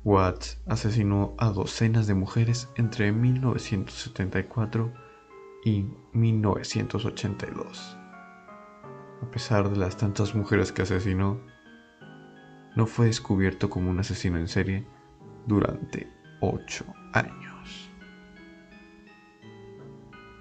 Watts 0.04 0.62
asesinó 0.68 1.36
a 1.38 1.50
docenas 1.50 2.08
de 2.08 2.13
mujeres 2.13 2.70
entre 2.75 3.12
1974 3.12 4.94
y 5.66 5.86
1982. 6.13 7.98
A 9.22 9.32
pesar 9.32 9.70
de 9.70 9.77
las 9.77 9.98
tantas 9.98 10.34
mujeres 10.34 10.72
que 10.72 10.84
asesinó, 10.84 11.42
no 12.75 12.86
fue 12.86 13.08
descubierto 13.08 13.70
como 13.70 13.89
un 13.89 14.00
asesino 14.00 14.38
en 14.38 14.48
serie 14.48 14.88
durante 15.46 16.08
8 16.42 16.86
años. 17.13 17.89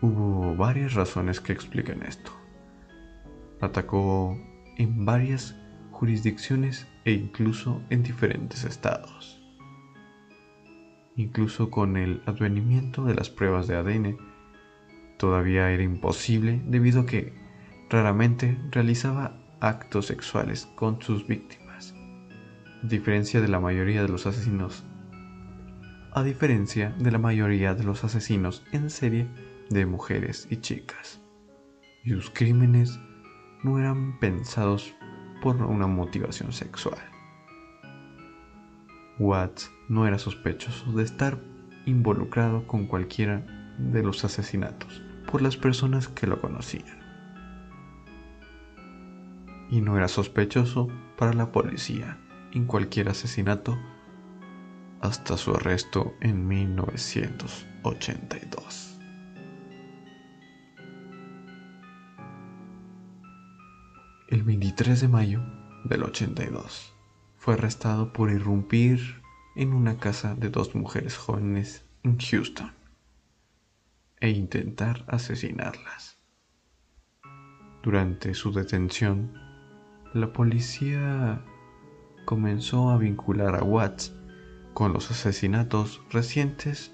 Hubo 0.02 0.54
varias 0.54 0.94
razones 0.94 1.40
que 1.40 1.52
explican 1.52 2.02
esto. 2.02 2.30
Atacó 3.60 4.38
en 4.76 5.04
varias 5.04 5.56
jurisdicciones 5.90 6.86
e 7.04 7.12
incluso 7.12 7.82
en 7.90 8.02
diferentes 8.02 8.64
estados. 8.64 9.42
Incluso 11.16 11.70
con 11.70 11.96
el 11.96 12.22
advenimiento 12.26 13.04
de 13.04 13.14
las 13.14 13.30
pruebas 13.30 13.66
de 13.66 13.76
ADN, 13.76 14.18
todavía 15.18 15.70
era 15.70 15.82
imposible 15.82 16.62
debido 16.66 17.00
a 17.00 17.06
que 17.06 17.32
raramente 17.88 18.58
realizaba 18.70 19.38
actos 19.60 20.06
sexuales 20.06 20.66
con 20.74 21.00
sus 21.00 21.26
víctimas, 21.26 21.94
a 22.82 22.86
diferencia 22.86 23.40
de 23.40 23.48
la 23.48 23.60
mayoría 23.60 24.02
de 24.02 24.08
los 24.08 24.26
asesinos. 24.26 24.84
A 26.12 26.22
diferencia 26.22 26.94
de 26.98 27.10
la 27.10 27.18
mayoría 27.18 27.74
de 27.74 27.84
los 27.84 28.04
asesinos 28.04 28.64
en 28.72 28.90
serie 28.90 29.28
de 29.70 29.86
mujeres 29.86 30.46
y 30.50 30.56
chicas. 30.56 31.20
Y 32.04 32.10
sus 32.10 32.30
crímenes 32.30 32.98
no 33.62 33.78
eran 33.78 34.18
pensados 34.18 34.94
por 35.42 35.56
una 35.56 35.86
motivación 35.86 36.52
sexual. 36.52 36.98
Watts 39.18 39.70
no 39.88 40.06
era 40.06 40.18
sospechoso 40.18 40.92
de 40.92 41.04
estar 41.04 41.38
involucrado 41.86 42.66
con 42.66 42.86
cualquiera 42.86 43.46
de 43.78 44.02
los 44.02 44.22
asesinatos 44.24 45.02
por 45.30 45.40
las 45.42 45.56
personas 45.56 46.08
que 46.08 46.26
lo 46.26 46.40
conocían. 46.40 47.06
Y 49.70 49.80
no 49.80 49.96
era 49.96 50.08
sospechoso 50.08 50.88
para 51.16 51.32
la 51.32 51.52
policía 51.52 52.18
en 52.52 52.66
cualquier 52.66 53.08
asesinato 53.08 53.78
hasta 55.00 55.36
su 55.36 55.54
arresto 55.54 56.14
en 56.20 56.46
1982. 56.46 58.95
El 64.28 64.42
23 64.42 65.02
de 65.02 65.06
mayo 65.06 65.40
del 65.84 66.02
82 66.02 66.92
fue 67.36 67.54
arrestado 67.54 68.12
por 68.12 68.28
irrumpir 68.28 69.22
en 69.54 69.72
una 69.72 69.98
casa 69.98 70.34
de 70.34 70.50
dos 70.50 70.74
mujeres 70.74 71.16
jóvenes 71.16 71.86
en 72.02 72.18
Houston 72.18 72.72
e 74.18 74.30
intentar 74.30 75.04
asesinarlas. 75.06 76.18
Durante 77.84 78.34
su 78.34 78.50
detención, 78.52 79.32
la 80.12 80.32
policía 80.32 81.44
comenzó 82.24 82.90
a 82.90 82.98
vincular 82.98 83.54
a 83.54 83.62
Watts 83.62 84.12
con 84.74 84.92
los 84.92 85.08
asesinatos 85.12 86.02
recientes 86.10 86.92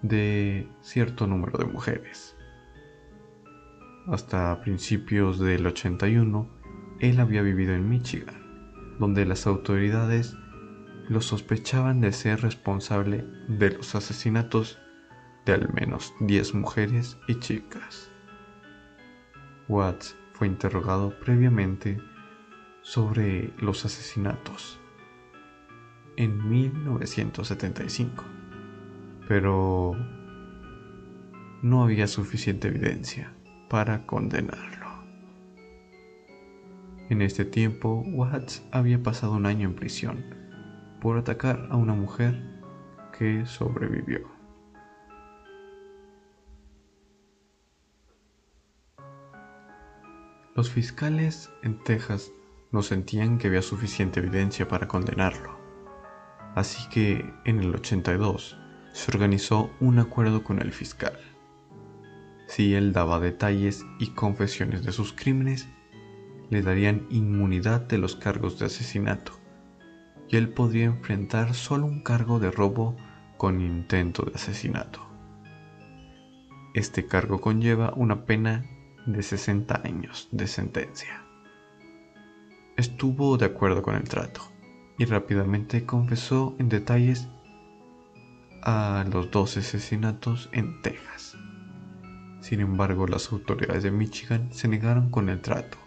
de 0.00 0.66
cierto 0.80 1.26
número 1.26 1.58
de 1.58 1.66
mujeres. 1.66 2.34
Hasta 4.06 4.58
principios 4.62 5.38
del 5.38 5.66
81, 5.66 6.61
él 7.02 7.18
había 7.18 7.42
vivido 7.42 7.74
en 7.74 7.88
Michigan, 7.88 8.96
donde 9.00 9.26
las 9.26 9.48
autoridades 9.48 10.36
lo 11.08 11.20
sospechaban 11.20 12.00
de 12.00 12.12
ser 12.12 12.42
responsable 12.42 13.26
de 13.48 13.72
los 13.72 13.96
asesinatos 13.96 14.78
de 15.44 15.52
al 15.54 15.72
menos 15.74 16.14
10 16.20 16.54
mujeres 16.54 17.18
y 17.26 17.34
chicas. 17.40 18.12
Watts 19.68 20.16
fue 20.32 20.46
interrogado 20.46 21.18
previamente 21.18 21.98
sobre 22.82 23.52
los 23.58 23.84
asesinatos 23.84 24.78
en 26.16 26.48
1975, 26.48 28.24
pero 29.26 29.96
no 31.62 31.82
había 31.82 32.06
suficiente 32.06 32.68
evidencia 32.68 33.34
para 33.68 34.06
condenarlo. 34.06 34.81
En 37.08 37.20
este 37.20 37.44
tiempo, 37.44 38.02
Watts 38.06 38.62
había 38.70 39.02
pasado 39.02 39.32
un 39.32 39.46
año 39.46 39.68
en 39.68 39.74
prisión 39.74 40.24
por 41.00 41.18
atacar 41.18 41.68
a 41.70 41.76
una 41.76 41.94
mujer 41.94 42.42
que 43.18 43.44
sobrevivió. 43.44 44.20
Los 50.54 50.70
fiscales 50.70 51.50
en 51.62 51.82
Texas 51.82 52.30
no 52.72 52.82
sentían 52.82 53.38
que 53.38 53.48
había 53.48 53.62
suficiente 53.62 54.20
evidencia 54.20 54.68
para 54.68 54.86
condenarlo. 54.86 55.58
Así 56.54 56.88
que 56.90 57.24
en 57.44 57.60
el 57.60 57.74
82 57.74 58.58
se 58.92 59.10
organizó 59.10 59.70
un 59.80 59.98
acuerdo 59.98 60.44
con 60.44 60.60
el 60.60 60.72
fiscal. 60.72 61.18
Si 62.46 62.74
él 62.74 62.92
daba 62.92 63.18
detalles 63.18 63.84
y 63.98 64.08
confesiones 64.08 64.84
de 64.84 64.92
sus 64.92 65.14
crímenes, 65.14 65.68
le 66.52 66.60
darían 66.60 67.06
inmunidad 67.08 67.80
de 67.80 67.96
los 67.96 68.14
cargos 68.14 68.58
de 68.58 68.66
asesinato 68.66 69.32
y 70.28 70.36
él 70.36 70.50
podría 70.50 70.84
enfrentar 70.84 71.54
solo 71.54 71.86
un 71.86 72.02
cargo 72.02 72.40
de 72.40 72.50
robo 72.50 72.94
con 73.38 73.62
intento 73.62 74.24
de 74.26 74.34
asesinato. 74.34 75.00
Este 76.74 77.06
cargo 77.06 77.40
conlleva 77.40 77.94
una 77.96 78.26
pena 78.26 78.66
de 79.06 79.22
60 79.22 79.80
años 79.82 80.28
de 80.30 80.46
sentencia. 80.46 81.24
Estuvo 82.76 83.38
de 83.38 83.46
acuerdo 83.46 83.80
con 83.80 83.94
el 83.94 84.04
trato 84.04 84.42
y 84.98 85.06
rápidamente 85.06 85.86
confesó 85.86 86.54
en 86.58 86.68
detalles 86.68 87.28
a 88.62 89.06
los 89.10 89.30
dos 89.30 89.56
asesinatos 89.56 90.50
en 90.52 90.82
Texas. 90.82 91.34
Sin 92.42 92.60
embargo, 92.60 93.06
las 93.06 93.32
autoridades 93.32 93.84
de 93.84 93.90
Michigan 93.90 94.52
se 94.52 94.68
negaron 94.68 95.08
con 95.08 95.30
el 95.30 95.40
trato 95.40 95.81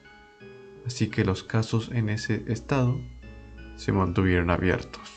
así 0.86 1.10
que 1.10 1.26
los 1.26 1.43
casos 1.43 1.89
en 1.91 2.10
ese 2.10 2.43
estado 2.48 3.00
se 3.76 3.91
mantuvieron 3.91 4.50
abiertos. 4.50 5.12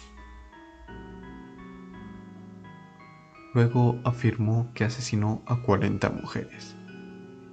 Luego 3.55 3.99
afirmó 4.05 4.71
que 4.75 4.85
asesinó 4.85 5.43
a 5.47 5.63
40 5.63 6.11
mujeres 6.11 6.77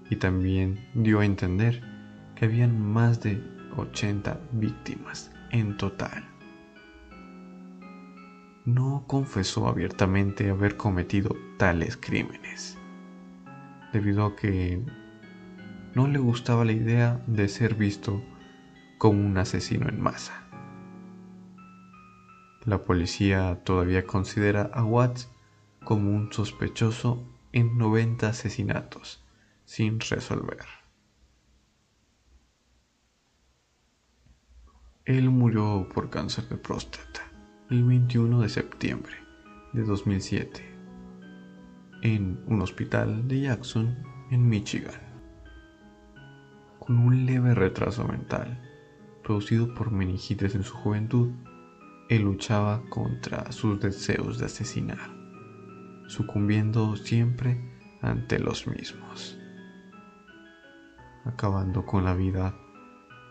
y 0.10 0.18
también 0.18 0.88
dio 0.94 1.20
a 1.20 1.26
entender 1.26 1.82
que 2.36 2.46
habían 2.46 2.80
más 2.80 3.22
de 3.22 3.42
80 3.78 4.40
víctimas 4.52 5.32
en 5.52 5.78
total. 5.78 6.24
No 8.66 9.06
confesó 9.08 9.68
abiertamente 9.68 10.50
haber 10.50 10.76
cometido 10.76 11.36
tales 11.58 11.98
crímenes. 11.98 12.78
debido 13.94 14.26
a 14.26 14.36
que 14.36 14.84
no 15.96 16.08
le 16.08 16.20
gustaba 16.20 16.66
la 16.66 16.74
idea 16.74 17.24
de 17.26 17.48
ser 17.48 17.76
visto 17.76 18.22
como 18.98 19.26
un 19.26 19.38
asesino 19.38 19.88
en 19.88 20.02
masa. 20.02 20.46
La 22.66 22.84
policía 22.84 23.62
todavía 23.64 24.06
considera 24.06 24.70
a 24.74 24.84
Watts 24.84 25.32
como 25.84 26.14
un 26.14 26.34
sospechoso 26.34 27.24
en 27.54 27.78
90 27.78 28.28
asesinatos 28.28 29.24
sin 29.64 30.00
resolver. 30.00 30.66
Él 35.06 35.30
murió 35.30 35.88
por 35.94 36.10
cáncer 36.10 36.50
de 36.50 36.58
próstata 36.58 37.22
el 37.70 37.84
21 37.84 38.42
de 38.42 38.50
septiembre 38.50 39.16
de 39.74 39.84
2007 39.84 40.76
en 42.02 42.44
un 42.48 42.62
hospital 42.62 43.28
de 43.28 43.42
Jackson, 43.42 43.98
en 44.32 44.48
Michigan. 44.48 45.15
Con 46.86 47.00
un 47.00 47.26
leve 47.26 47.56
retraso 47.56 48.06
mental, 48.08 48.62
producido 49.24 49.74
por 49.74 49.90
meningitis 49.90 50.54
en 50.54 50.64
su 50.64 50.76
juventud, 50.76 51.32
él 52.10 52.22
luchaba 52.22 52.84
contra 52.92 53.52
sus 53.52 53.80
deseos 53.80 54.38
de 54.38 54.46
asesinar, 54.46 55.00
sucumbiendo 56.06 56.96
siempre 56.96 57.60
ante 58.04 58.38
los 58.38 58.68
mismos, 58.68 59.36
acabando 61.24 61.84
con 61.88 62.06
la 62.06 62.14
vida 62.14 62.56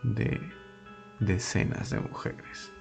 de 0.03 0.37
decenas 1.21 1.91
de 1.91 2.01
mujeres. 2.01 2.73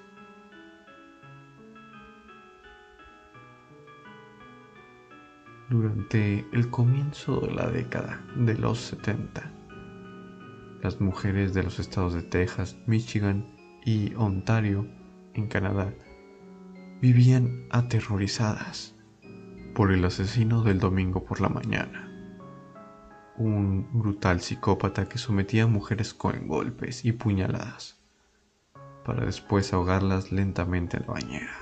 Durante 5.70 6.44
el 6.52 6.68
comienzo 6.68 7.38
de 7.42 7.52
la 7.52 7.68
década 7.68 8.20
de 8.34 8.58
los 8.58 8.78
70, 8.80 9.53
las 10.84 11.00
mujeres 11.00 11.54
de 11.54 11.62
los 11.62 11.78
estados 11.78 12.12
de 12.12 12.22
Texas, 12.22 12.76
Michigan 12.86 13.56
y 13.86 14.14
Ontario 14.16 14.86
en 15.32 15.46
Canadá 15.46 15.94
vivían 17.00 17.66
aterrorizadas 17.70 18.94
por 19.74 19.92
el 19.92 20.04
asesino 20.04 20.62
del 20.62 20.80
domingo 20.80 21.24
por 21.24 21.40
la 21.40 21.48
mañana, 21.48 22.06
un 23.38 23.88
brutal 23.94 24.42
psicópata 24.42 25.08
que 25.08 25.16
sometía 25.16 25.62
a 25.62 25.68
mujeres 25.68 26.12
con 26.12 26.46
golpes 26.46 27.06
y 27.06 27.12
puñaladas 27.12 27.98
para 29.06 29.24
después 29.24 29.72
ahogarlas 29.72 30.32
lentamente 30.32 30.98
en 30.98 31.06
la 31.06 31.12
bañera. 31.14 31.58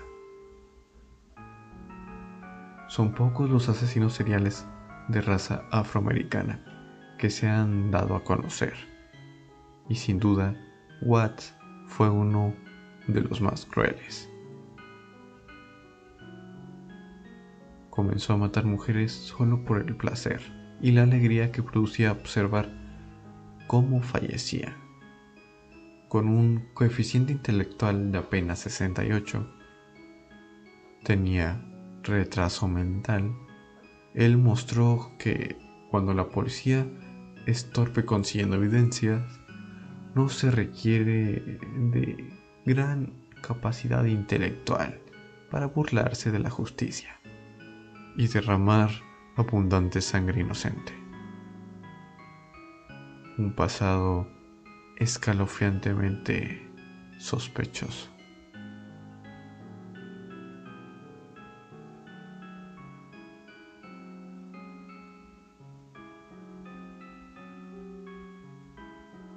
Son 2.89 3.15
pocos 3.15 3.49
los 3.49 3.69
asesinos 3.69 4.15
seriales 4.15 4.67
de 5.07 5.21
raza 5.21 5.63
afroamericana 5.71 7.15
que 7.21 7.31
se 7.31 7.49
han 7.49 7.93
dado 7.93 8.17
a 8.17 8.25
conocer, 8.25 8.92
y 9.93 9.95
sin 9.95 10.19
duda 10.19 10.57
Watts 11.03 11.55
fue 11.87 12.09
uno 12.09 12.55
de 13.09 13.21
los 13.21 13.43
más 13.43 13.67
crueles. 13.67 14.27
Comenzó 17.91 18.33
a 18.33 18.39
matar 18.39 18.65
mujeres 18.65 19.13
solo 19.13 19.63
por 19.65 19.83
el 19.83 19.95
placer 19.95 20.41
y 20.81 20.93
la 20.93 21.03
alegría 21.03 21.53
que 21.53 21.63
producía 21.63 22.11
observar 22.11 22.71
cómo 23.67 24.01
fallecían. 24.01 24.75
Con 26.09 26.27
un 26.27 26.71
coeficiente 26.73 27.33
intelectual 27.33 28.13
de 28.13 28.19
apenas 28.19 28.61
68, 28.61 29.47
tenía 31.05 31.63
retraso 32.03 32.67
mental. 32.67 33.35
Él 34.15 34.39
mostró 34.39 35.13
que 35.19 35.59
cuando 35.91 36.15
la 36.15 36.31
policía 36.31 36.87
es 37.45 37.71
torpe 37.71 38.07
consiguiendo 38.07 38.57
evidencias, 38.57 39.42
no 40.15 40.29
se 40.29 40.51
requiere 40.51 41.59
de 41.91 42.33
gran 42.67 43.13
capacidad 43.43 44.05
intelectual 44.05 45.01
para 45.51 45.67
burlarse 45.67 46.31
de 46.31 46.39
la 46.39 46.51
justicia 46.51 47.19
y 48.17 48.29
derramar 48.29 48.91
abundante 49.37 50.01
sangre 50.01 50.41
inocente. 50.43 50.93
Un 53.39 53.55
pasado 53.55 54.29
escalofriantemente 54.99 56.71
sospechoso. 57.19 58.12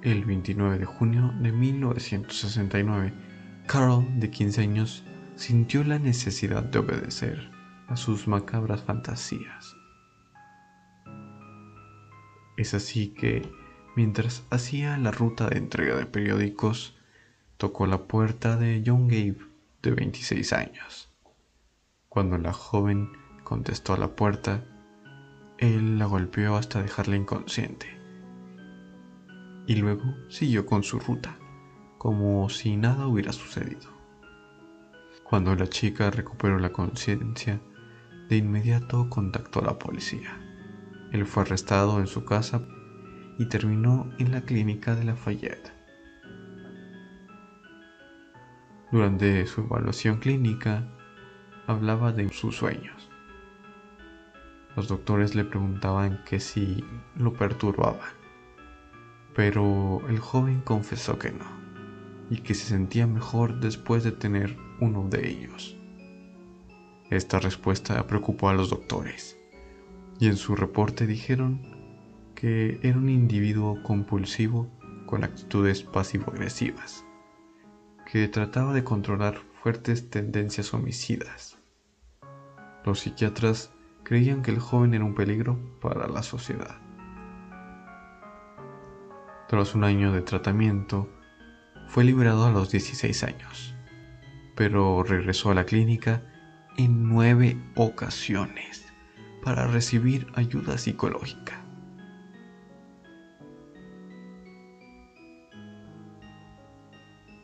El 0.06 0.24
29 0.24 0.78
de 0.78 0.84
junio 0.84 1.34
de 1.40 1.50
1969, 1.50 3.12
Carol, 3.66 4.06
de 4.20 4.30
15 4.30 4.60
años, 4.60 5.04
sintió 5.34 5.82
la 5.82 5.98
necesidad 5.98 6.62
de 6.62 6.78
obedecer 6.78 7.50
a 7.88 7.96
sus 7.96 8.28
macabras 8.28 8.84
fantasías. 8.84 9.74
Es 12.56 12.72
así 12.72 13.14
que, 13.14 13.50
mientras 13.96 14.46
hacía 14.50 14.96
la 14.96 15.10
ruta 15.10 15.48
de 15.48 15.58
entrega 15.58 15.96
de 15.96 16.06
periódicos, 16.06 16.96
tocó 17.56 17.88
la 17.88 18.04
puerta 18.04 18.56
de 18.56 18.84
John 18.86 19.08
Gabe, 19.08 19.38
de 19.82 19.90
26 19.90 20.52
años. 20.52 21.10
Cuando 22.08 22.38
la 22.38 22.52
joven 22.52 23.10
contestó 23.42 23.94
a 23.94 23.98
la 23.98 24.14
puerta, 24.14 24.62
él 25.58 25.98
la 25.98 26.04
golpeó 26.04 26.54
hasta 26.54 26.80
dejarla 26.80 27.16
inconsciente 27.16 27.95
y 29.66 29.76
luego 29.76 30.14
siguió 30.28 30.64
con 30.64 30.82
su 30.82 30.98
ruta, 30.98 31.36
como 31.98 32.48
si 32.48 32.76
nada 32.76 33.06
hubiera 33.06 33.32
sucedido. 33.32 33.90
Cuando 35.24 35.54
la 35.56 35.66
chica 35.66 36.10
recuperó 36.10 36.58
la 36.58 36.72
conciencia, 36.72 37.60
de 38.28 38.36
inmediato 38.36 39.10
contactó 39.10 39.60
a 39.60 39.64
la 39.64 39.78
policía. 39.78 40.40
Él 41.12 41.26
fue 41.26 41.42
arrestado 41.42 41.98
en 42.00 42.06
su 42.06 42.24
casa 42.24 42.62
y 43.38 43.46
terminó 43.46 44.10
en 44.18 44.32
la 44.32 44.42
clínica 44.42 44.94
de 44.94 45.04
Lafayette. 45.04 45.72
Durante 48.92 49.46
su 49.46 49.62
evaluación 49.62 50.18
clínica, 50.18 50.88
hablaba 51.66 52.12
de 52.12 52.28
sus 52.32 52.56
sueños. 52.56 53.10
Los 54.76 54.88
doctores 54.88 55.34
le 55.34 55.44
preguntaban 55.44 56.22
que 56.24 56.38
si 56.38 56.84
lo 57.16 57.32
perturbaban 57.32 58.25
pero 59.36 60.00
el 60.08 60.18
joven 60.18 60.62
confesó 60.62 61.18
que 61.18 61.30
no, 61.30 61.44
y 62.30 62.38
que 62.38 62.54
se 62.54 62.64
sentía 62.64 63.06
mejor 63.06 63.60
después 63.60 64.02
de 64.02 64.12
tener 64.12 64.56
uno 64.80 65.06
de 65.10 65.28
ellos. 65.28 65.76
Esta 67.10 67.38
respuesta 67.38 68.06
preocupó 68.06 68.48
a 68.48 68.54
los 68.54 68.70
doctores, 68.70 69.38
y 70.18 70.28
en 70.28 70.38
su 70.38 70.56
reporte 70.56 71.06
dijeron 71.06 71.60
que 72.34 72.80
era 72.82 72.96
un 72.96 73.10
individuo 73.10 73.82
compulsivo 73.82 74.70
con 75.04 75.22
actitudes 75.22 75.82
pasivo-agresivas, 75.82 77.04
que 78.10 78.28
trataba 78.28 78.72
de 78.72 78.84
controlar 78.84 79.42
fuertes 79.62 80.08
tendencias 80.08 80.72
homicidas. 80.72 81.58
Los 82.86 83.00
psiquiatras 83.00 83.70
creían 84.02 84.40
que 84.40 84.52
el 84.52 84.60
joven 84.60 84.94
era 84.94 85.04
un 85.04 85.14
peligro 85.14 85.58
para 85.82 86.08
la 86.08 86.22
sociedad. 86.22 86.85
Tras 89.48 89.76
un 89.76 89.84
año 89.84 90.12
de 90.12 90.22
tratamiento, 90.22 91.08
fue 91.86 92.02
liberado 92.02 92.46
a 92.46 92.50
los 92.50 92.70
16 92.72 93.22
años, 93.22 93.76
pero 94.56 95.04
regresó 95.04 95.52
a 95.52 95.54
la 95.54 95.64
clínica 95.64 96.22
en 96.76 97.08
nueve 97.08 97.56
ocasiones 97.76 98.92
para 99.44 99.68
recibir 99.68 100.26
ayuda 100.34 100.76
psicológica. 100.78 101.64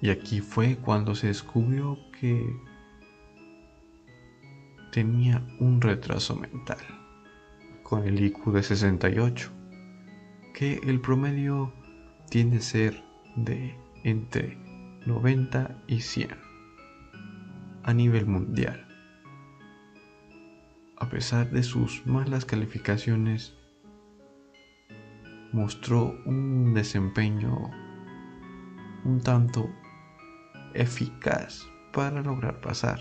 Y 0.01 0.11
aquí 0.11 0.41
fue 0.41 0.77
cuando 0.79 1.15
se 1.15 1.29
descubrió 1.29 1.97
que 2.19 2.53
tenía 4.91 5.47
un 5.61 5.81
retraso 5.81 6.35
mental, 6.35 6.79
con 7.85 8.03
el 8.03 8.21
IQ 8.21 8.53
de 8.53 8.65
68, 8.65 9.53
que 10.53 10.81
el 10.83 11.01
promedio 11.01 11.73
tiende 12.33 12.57
a 12.57 12.61
ser 12.63 13.05
de 13.37 13.77
entre 14.05 14.57
90 15.05 15.83
y 15.87 16.01
100 16.01 16.31
a 17.83 17.93
nivel 17.93 18.25
mundial. 18.25 18.89
A 20.97 21.11
pesar 21.11 21.51
de 21.51 21.63
sus 21.63 22.07
malas 22.07 22.47
calificaciones, 22.47 23.55
mostró 25.53 26.19
un 26.25 26.73
desempeño 26.73 27.71
un 29.05 29.21
tanto 29.21 29.69
eficaz 30.73 31.67
para 31.93 32.23
lograr 32.23 32.63
pasar. 32.63 32.99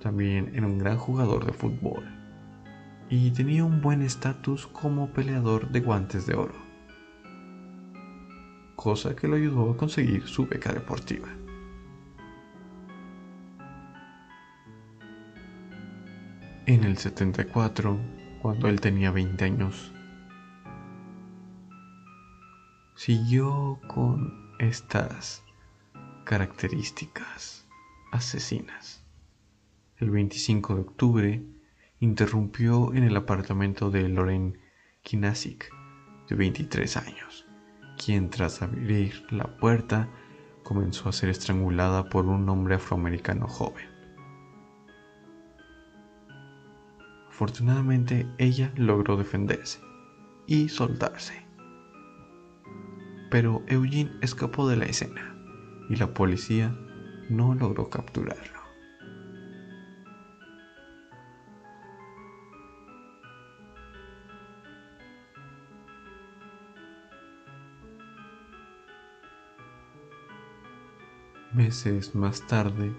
También 0.00 0.54
era 0.54 0.66
un 0.66 0.78
gran 0.78 0.96
jugador 0.96 1.44
de 1.44 1.52
fútbol 1.52 2.08
y 3.10 3.32
tenía 3.32 3.66
un 3.66 3.82
buen 3.82 4.00
estatus 4.00 4.66
como 4.66 5.12
peleador 5.12 5.68
de 5.68 5.80
guantes 5.80 6.24
de 6.24 6.36
oro, 6.36 6.67
cosa 8.78 9.16
que 9.16 9.26
lo 9.26 9.34
ayudó 9.34 9.72
a 9.72 9.76
conseguir 9.76 10.28
su 10.28 10.46
beca 10.46 10.72
deportiva. 10.72 11.26
En 16.64 16.84
el 16.84 16.96
74, 16.96 17.98
cuando 18.40 18.68
él 18.68 18.80
tenía 18.80 19.10
20 19.10 19.44
años, 19.44 19.92
siguió 22.94 23.80
con 23.88 24.54
estas 24.60 25.42
características 26.24 27.66
asesinas. 28.12 29.04
El 29.96 30.10
25 30.10 30.74
de 30.76 30.80
octubre 30.80 31.42
interrumpió 31.98 32.94
en 32.94 33.02
el 33.02 33.16
apartamento 33.16 33.90
de 33.90 34.08
Loren 34.08 34.56
Kinasik, 35.02 35.68
de 36.28 36.36
23 36.36 36.96
años, 36.96 37.47
quien 37.98 38.30
tras 38.30 38.62
abrir 38.62 39.26
la 39.30 39.44
puerta 39.58 40.08
comenzó 40.62 41.08
a 41.08 41.12
ser 41.12 41.28
estrangulada 41.28 42.08
por 42.08 42.26
un 42.26 42.48
hombre 42.48 42.76
afroamericano 42.76 43.46
joven. 43.46 43.86
Afortunadamente 47.28 48.26
ella 48.38 48.72
logró 48.76 49.16
defenderse 49.16 49.80
y 50.46 50.68
soltarse. 50.68 51.46
Pero 53.30 53.62
Eugene 53.66 54.12
escapó 54.22 54.68
de 54.68 54.76
la 54.76 54.86
escena 54.86 55.36
y 55.90 55.96
la 55.96 56.14
policía 56.14 56.76
no 57.28 57.54
logró 57.54 57.90
capturarlo. 57.90 58.57
Meses 71.58 72.14
más 72.14 72.46
tarde, 72.46 72.94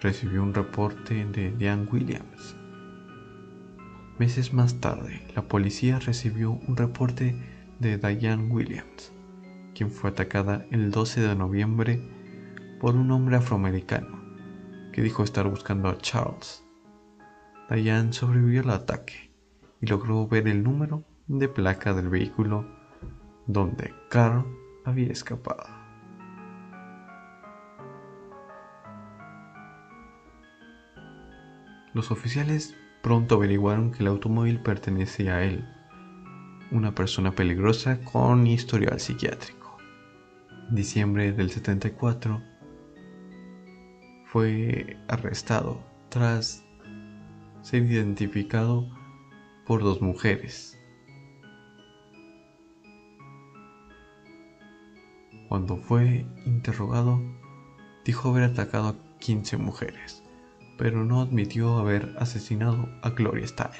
recibió 0.00 0.42
un 0.42 0.52
reporte 0.52 1.24
de 1.24 1.52
Diane 1.52 1.86
Williams. 1.88 2.56
Meses 4.18 4.52
más 4.52 4.80
tarde, 4.80 5.24
la 5.36 5.42
policía 5.42 6.00
recibió 6.00 6.50
un 6.50 6.76
reporte 6.76 7.36
de 7.78 7.98
Diane 7.98 8.48
Williams, 8.50 9.12
quien 9.72 9.88
fue 9.88 10.10
atacada 10.10 10.66
el 10.72 10.90
12 10.90 11.20
de 11.20 11.36
noviembre 11.36 12.02
por 12.80 12.96
un 12.96 13.08
hombre 13.12 13.36
afroamericano 13.36 14.20
que 14.92 15.00
dijo 15.00 15.22
estar 15.22 15.48
buscando 15.48 15.88
a 15.88 15.96
Charles. 15.98 16.64
Diane 17.70 18.12
sobrevivió 18.12 18.62
al 18.62 18.70
ataque 18.70 19.32
y 19.80 19.86
logró 19.86 20.26
ver 20.26 20.48
el 20.48 20.64
número 20.64 21.04
de 21.28 21.48
placa 21.48 21.94
del 21.94 22.08
vehículo 22.08 22.66
donde 23.46 23.94
Carl 24.10 24.44
había 24.84 25.12
escapado. 25.12 25.81
Los 31.94 32.10
oficiales 32.10 32.74
pronto 33.02 33.34
averiguaron 33.34 33.92
que 33.92 33.98
el 33.98 34.06
automóvil 34.06 34.60
pertenecía 34.60 35.36
a 35.36 35.44
él, 35.44 35.68
una 36.70 36.94
persona 36.94 37.32
peligrosa 37.32 38.00
con 38.00 38.46
historial 38.46 38.98
psiquiátrico. 38.98 39.76
En 40.70 40.74
diciembre 40.74 41.32
del 41.32 41.50
74 41.50 42.42
fue 44.24 44.96
arrestado 45.06 45.84
tras 46.08 46.64
ser 47.60 47.82
identificado 47.82 48.88
por 49.66 49.82
dos 49.82 50.00
mujeres. 50.00 50.78
Cuando 55.50 55.76
fue 55.76 56.24
interrogado, 56.46 57.20
dijo 58.06 58.30
haber 58.30 58.44
atacado 58.44 58.88
a 58.88 59.18
15 59.18 59.58
mujeres 59.58 60.21
pero 60.82 61.04
no 61.04 61.20
admitió 61.20 61.78
haber 61.78 62.12
asesinado 62.18 62.88
a 63.02 63.10
Gloria 63.10 63.46
Stein. 63.46 63.70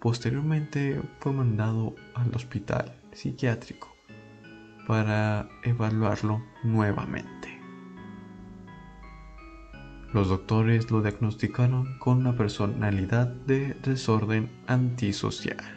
Posteriormente 0.00 1.02
fue 1.20 1.34
mandado 1.34 1.94
al 2.14 2.34
hospital 2.34 2.98
psiquiátrico 3.12 3.94
para 4.86 5.50
evaluarlo 5.64 6.42
nuevamente. 6.64 7.60
Los 10.14 10.30
doctores 10.30 10.90
lo 10.90 11.02
diagnosticaron 11.02 11.98
con 11.98 12.16
una 12.20 12.34
personalidad 12.38 13.26
de 13.26 13.74
desorden 13.82 14.48
antisocial. 14.66 15.75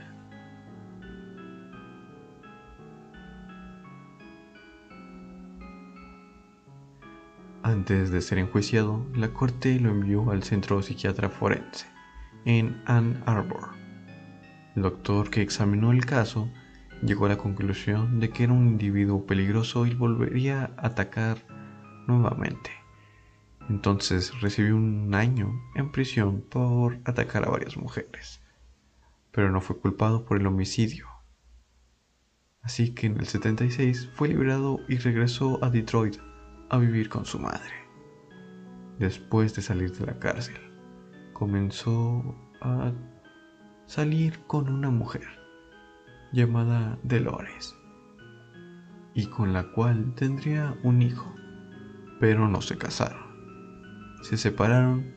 Antes 7.61 8.09
de 8.09 8.21
ser 8.21 8.37
enjuiciado, 8.37 9.05
la 9.13 9.33
corte 9.33 9.79
lo 9.81 9.89
envió 9.89 10.31
al 10.31 10.43
centro 10.43 10.81
psiquiatra 10.81 11.29
forense, 11.29 11.87
en 12.45 12.81
Ann 12.85 13.21
Arbor. 13.25 13.71
El 14.77 14.83
doctor 14.83 15.29
que 15.29 15.41
examinó 15.41 15.91
el 15.91 16.05
caso 16.05 16.49
llegó 17.03 17.25
a 17.25 17.29
la 17.29 17.37
conclusión 17.37 18.21
de 18.21 18.29
que 18.29 18.45
era 18.45 18.53
un 18.53 18.65
individuo 18.67 19.25
peligroso 19.25 19.85
y 19.85 19.93
volvería 19.93 20.71
a 20.77 20.87
atacar 20.87 21.37
nuevamente. 22.07 22.71
Entonces 23.69 24.39
recibió 24.39 24.77
un 24.77 25.13
año 25.13 25.51
en 25.75 25.91
prisión 25.91 26.41
por 26.41 26.99
atacar 27.03 27.45
a 27.45 27.51
varias 27.51 27.75
mujeres, 27.75 28.41
pero 29.31 29.51
no 29.51 29.59
fue 29.59 29.77
culpado 29.77 30.23
por 30.23 30.37
el 30.37 30.47
homicidio. 30.47 31.07
Así 32.61 32.93
que 32.93 33.07
en 33.07 33.17
el 33.17 33.27
76 33.27 34.11
fue 34.13 34.29
liberado 34.29 34.79
y 34.87 34.97
regresó 34.97 35.61
a 35.63 35.69
Detroit 35.69 36.28
a 36.69 36.77
vivir 36.77 37.09
con 37.09 37.25
su 37.25 37.39
madre. 37.39 37.73
Después 38.99 39.55
de 39.55 39.61
salir 39.61 39.91
de 39.93 40.05
la 40.05 40.19
cárcel, 40.19 40.57
comenzó 41.33 42.35
a 42.61 42.91
salir 43.85 44.39
con 44.45 44.69
una 44.69 44.89
mujer 44.89 45.27
llamada 46.31 46.99
Dolores 47.03 47.75
y 49.13 49.25
con 49.27 49.53
la 49.53 49.71
cual 49.71 50.13
tendría 50.15 50.77
un 50.83 51.01
hijo, 51.01 51.33
pero 52.19 52.47
no 52.47 52.61
se 52.61 52.77
casaron. 52.77 53.29
Se 54.21 54.37
separaron 54.37 55.15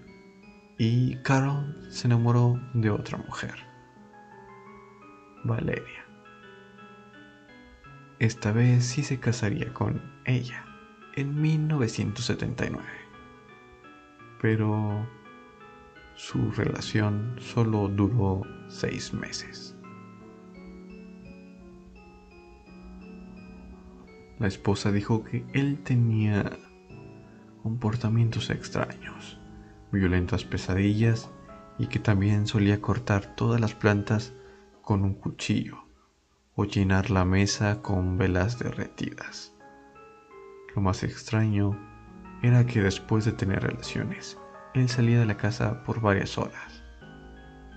y 0.79 1.17
Carol 1.17 1.77
se 1.91 2.07
enamoró 2.07 2.59
de 2.73 2.91
otra 2.91 3.19
mujer, 3.19 3.55
Valeria. 5.45 6.07
Esta 8.21 8.53
vez 8.53 8.87
sí 8.87 9.03
se 9.03 9.19
casaría 9.19 9.75
con 9.75 10.01
ella 10.25 10.72
en 11.15 11.41
1979. 11.41 12.85
Pero 14.41 15.07
su 16.15 16.51
relación 16.51 17.37
solo 17.41 17.89
duró 17.89 18.43
seis 18.69 19.13
meses. 19.13 19.77
La 24.39 24.49
esposa 24.49 24.91
dijo 24.91 25.23
que 25.23 25.45
él 25.53 25.79
tenía 25.85 26.59
comportamientos 27.63 28.51
extraños, 28.51 29.39
violentas 29.93 30.45
pesadillas 30.45 31.31
y 31.79 31.87
que 31.87 32.01
también 32.01 32.47
solía 32.47 32.81
cortar 32.81 33.37
todas 33.37 33.61
las 33.61 33.75
plantas 33.75 34.33
con 34.83 35.05
un 35.05 35.15
cuchillo 35.15 35.85
o 36.57 36.65
llenar 36.65 37.11
la 37.11 37.25
mesa 37.25 37.83
con 37.83 38.19
velas 38.19 38.59
derretidas. 38.59 39.52
Lo 40.75 40.83
más 40.83 41.03
extraño 41.03 41.79
era 42.43 42.67
que 42.67 42.81
después 42.81 43.25
de 43.25 43.33
tener 43.33 43.63
relaciones, 43.63 44.39
él 44.75 44.89
salía 44.89 45.21
de 45.21 45.27
la 45.27 45.37
casa 45.37 45.85
por 45.85 46.01
varias 46.01 46.39
horas. 46.39 46.83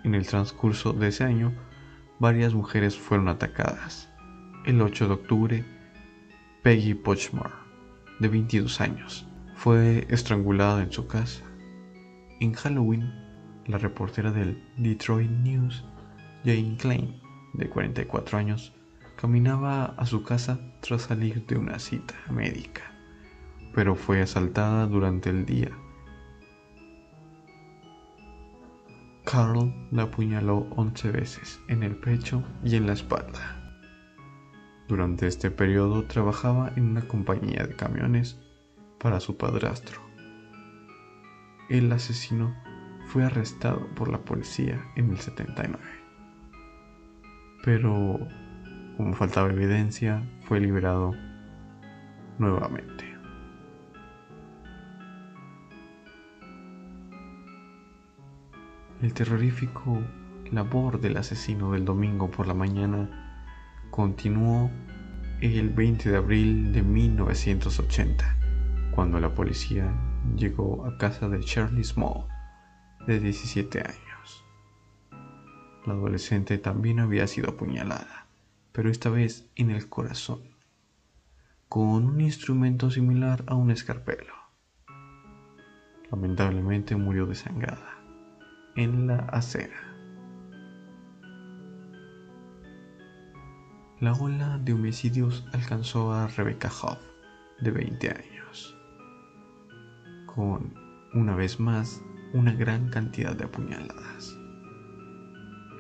En 0.04 0.16
el 0.16 0.26
transcurso 0.26 0.94
de 0.94 1.10
ese 1.10 1.24
año, 1.24 1.54
varias 2.20 2.54
mujeres 2.54 2.98
fueron 2.98 3.28
atacadas. 3.28 4.10
El 4.66 4.82
8 4.82 5.08
de 5.08 5.14
octubre, 5.14 5.66
Peggy 6.64 6.94
Pochmar, 6.94 7.52
de 8.20 8.28
22 8.28 8.80
años, 8.82 9.28
fue 9.56 10.08
estrangulada 10.10 10.82
en 10.82 10.92
su 10.92 11.08
casa. 11.08 11.44
En 12.40 12.54
Halloween, 12.54 13.12
la 13.68 13.78
reportera 13.78 14.32
del 14.32 14.64
Detroit 14.78 15.30
News, 15.30 15.84
Jane 16.44 16.78
Klein, 16.78 17.22
de 17.54 17.70
44 17.70 18.38
años, 18.38 18.74
Caminaba 19.16 19.86
a 19.86 20.06
su 20.06 20.24
casa 20.24 20.60
tras 20.82 21.04
salir 21.04 21.46
de 21.46 21.58
una 21.58 21.80
cita 21.80 22.16
médica, 22.30 22.84
pero 23.74 23.96
fue 23.96 24.22
asaltada 24.22 24.86
durante 24.88 25.30
el 25.30 25.46
día. 25.46 25.72
Carl 29.24 29.74
la 29.92 30.04
apuñaló 30.04 30.68
11 30.76 31.12
veces 31.12 31.60
en 31.68 31.84
el 31.84 31.96
pecho 31.96 32.44
y 32.64 32.76
en 32.76 32.88
la 32.88 32.94
espalda. 32.94 33.62
Durante 34.88 35.26
este 35.26 35.50
periodo 35.50 36.06
trabajaba 36.06 36.72
en 36.76 36.92
una 36.92 37.08
compañía 37.08 37.66
de 37.66 37.76
camiones 37.76 38.40
para 39.00 39.20
su 39.20 39.36
padrastro. 39.36 40.00
El 41.70 41.92
asesino 41.92 42.56
fue 43.08 43.24
arrestado 43.24 43.88
por 43.96 44.10
la 44.10 44.20
policía 44.20 44.86
en 44.96 45.10
el 45.10 45.18
79. 45.18 45.80
Pero, 47.64 48.20
como 48.98 49.14
faltaba 49.14 49.50
evidencia, 49.50 50.24
fue 50.42 50.60
liberado 50.60 51.14
nuevamente. 52.38 53.06
El 59.02 59.14
terrorífico 59.14 60.02
labor 60.52 61.00
del 61.00 61.18
asesino 61.18 61.72
del 61.74 61.86
domingo 61.86 62.32
por 62.32 62.48
la 62.48 62.54
mañana 62.54 63.10
continuó 63.92 64.72
el 65.42 65.70
20 65.70 66.10
de 66.10 66.18
abril 66.18 66.72
de 66.72 66.82
1980, 66.82 68.38
cuando 68.96 69.20
la 69.20 69.34
policía 69.34 69.94
llegó 70.36 70.86
a 70.86 70.98
casa 70.98 71.30
de 71.30 71.42
Charlie 71.42 71.84
Small, 71.84 72.26
de 73.06 73.20
17 73.20 73.80
años. 73.80 74.46
La 75.86 75.94
adolescente 75.94 76.58
también 76.58 77.00
había 77.00 77.28
sido 77.28 77.52
apuñalada, 77.52 78.25
pero 78.76 78.90
esta 78.90 79.10
vez 79.10 79.50
en 79.56 79.72
el 79.72 79.88
corazón, 79.88 80.42
con 81.70 82.06
un 82.06 82.20
instrumento 82.20 82.92
similar 82.92 83.46
a 83.48 83.56
un 83.56 83.72
escarpelo. 83.72 84.34
Lamentablemente 86.12 86.98
murió 86.98 87.26
desangrada 87.26 87.98
en 88.76 89.08
la 89.08 89.20
acera. 89.20 89.96
La 94.02 94.12
ola 94.12 94.58
de 94.58 94.74
homicidios 94.74 95.46
alcanzó 95.54 96.12
a 96.12 96.28
Rebecca 96.28 96.70
Hoff, 96.82 97.00
de 97.62 97.72
20 97.72 98.10
años, 98.10 98.78
con, 100.26 100.74
una 101.14 101.34
vez 101.34 101.62
más, 101.62 102.04
una 102.34 102.54
gran 102.54 102.90
cantidad 102.90 103.38
de 103.38 103.46
apuñaladas. 103.46 104.38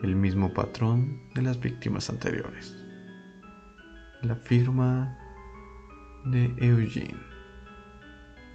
El 0.01 0.15
mismo 0.15 0.53
patrón 0.53 1.19
de 1.33 1.41
las 1.41 1.59
víctimas 1.59 2.09
anteriores. 2.09 2.84
La 4.25 4.35
firma 4.35 5.15
de 6.25 6.51
Eugene. 6.57 7.15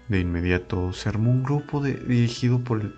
De 0.09 0.19
inmediato 0.19 0.93
se 0.93 1.09
armó 1.09 1.31
un 1.31 1.45
grupo 1.45 1.81
dirigido 1.81 2.59
por 2.59 2.81
el 2.81 2.93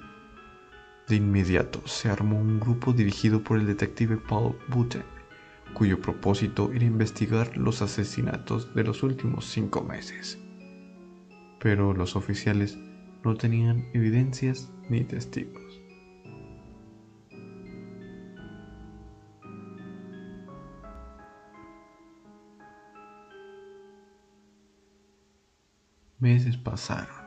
de 1.06 1.16
inmediato 1.16 1.86
se 1.86 2.08
armó 2.08 2.40
un 2.40 2.58
grupo 2.58 2.94
dirigido 2.94 3.42
por 3.42 3.58
el 3.58 3.66
detective 3.66 4.16
Paul 4.16 4.56
Button 4.68 5.02
cuyo 5.74 6.00
propósito 6.00 6.72
era 6.72 6.86
investigar 6.86 7.58
los 7.58 7.82
asesinatos 7.82 8.74
de 8.74 8.84
los 8.84 9.02
últimos 9.02 9.44
cinco 9.44 9.82
meses. 9.82 10.38
Pero 11.60 11.92
los 11.92 12.16
oficiales 12.16 12.78
no 13.22 13.34
tenían 13.34 13.86
evidencias 13.92 14.70
ni 14.88 15.04
testigos. 15.04 15.61
Meses 26.22 26.56
pasaron, 26.56 27.26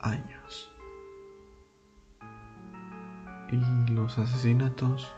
años, 0.00 0.72
y 3.52 3.92
los 3.92 4.18
asesinatos 4.18 5.14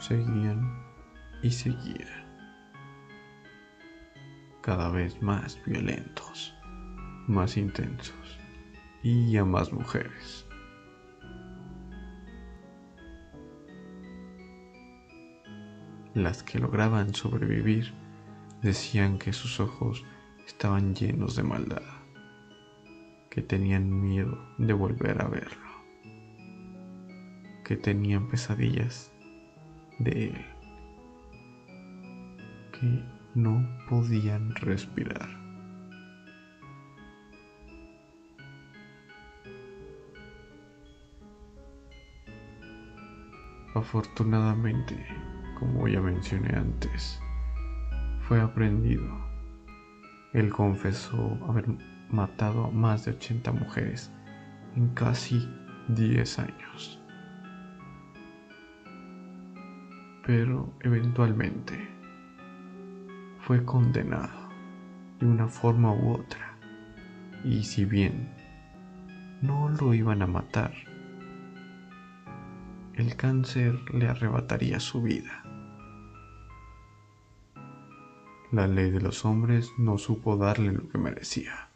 seguían 0.00 0.82
y 1.44 1.52
seguían, 1.52 2.26
cada 4.62 4.88
vez 4.88 5.22
más 5.22 5.62
violentos, 5.64 6.52
más 7.28 7.56
intensos 7.56 8.40
y 9.04 9.36
a 9.36 9.44
más 9.44 9.72
mujeres. 9.72 10.48
Las 16.14 16.42
que 16.42 16.58
lograban 16.58 17.14
sobrevivir 17.14 17.94
decían 18.60 19.18
que 19.18 19.32
sus 19.32 19.60
ojos 19.60 20.04
estaban 20.46 20.94
llenos 20.94 21.36
de 21.36 21.42
maldad, 21.42 21.82
que 23.30 23.42
tenían 23.42 24.00
miedo 24.00 24.38
de 24.58 24.72
volver 24.72 25.20
a 25.22 25.28
verlo, 25.28 25.70
que 27.64 27.76
tenían 27.76 28.28
pesadillas 28.28 29.12
de 29.98 30.28
él 30.28 30.54
que 32.72 33.02
no 33.34 33.66
podían 33.88 34.54
respirar. 34.56 35.28
Afortunadamente, 43.74 45.04
como 45.58 45.88
ya 45.88 46.00
mencioné 46.00 46.56
antes, 46.56 47.20
fue 48.28 48.40
aprendido. 48.40 49.33
Él 50.34 50.50
confesó 50.50 51.38
haber 51.48 51.64
matado 52.10 52.64
a 52.64 52.70
más 52.70 53.04
de 53.04 53.12
80 53.12 53.52
mujeres 53.52 54.12
en 54.74 54.88
casi 54.88 55.48
10 55.88 56.38
años. 56.40 57.00
Pero 60.26 60.74
eventualmente 60.80 61.88
fue 63.38 63.64
condenado 63.64 64.48
de 65.20 65.26
una 65.26 65.46
forma 65.46 65.92
u 65.92 66.14
otra. 66.14 66.58
Y 67.44 67.62
si 67.62 67.84
bien 67.84 68.28
no 69.40 69.68
lo 69.68 69.94
iban 69.94 70.20
a 70.22 70.26
matar, 70.26 70.72
el 72.94 73.14
cáncer 73.14 73.78
le 73.92 74.08
arrebataría 74.08 74.80
su 74.80 75.00
vida. 75.00 75.44
La 78.54 78.68
ley 78.68 78.92
de 78.92 79.00
los 79.00 79.24
hombres 79.24 79.72
no 79.78 79.98
supo 79.98 80.36
darle 80.36 80.70
lo 80.70 80.88
que 80.88 80.96
merecía, 80.96 81.70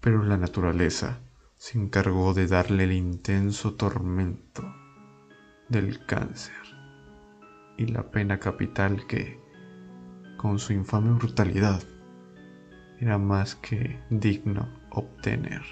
pero 0.00 0.22
la 0.22 0.36
naturaleza 0.36 1.18
se 1.56 1.76
encargó 1.76 2.34
de 2.34 2.46
darle 2.46 2.84
el 2.84 2.92
intenso 2.92 3.74
tormento 3.74 4.62
del 5.68 6.06
cáncer 6.06 6.54
y 7.76 7.86
la 7.86 8.12
pena 8.12 8.38
capital 8.38 9.08
que, 9.08 9.40
con 10.36 10.60
su 10.60 10.72
infame 10.72 11.14
brutalidad, 11.14 11.82
era 13.00 13.18
más 13.18 13.56
que 13.56 13.98
digno 14.08 14.68
obtener. 14.90 15.62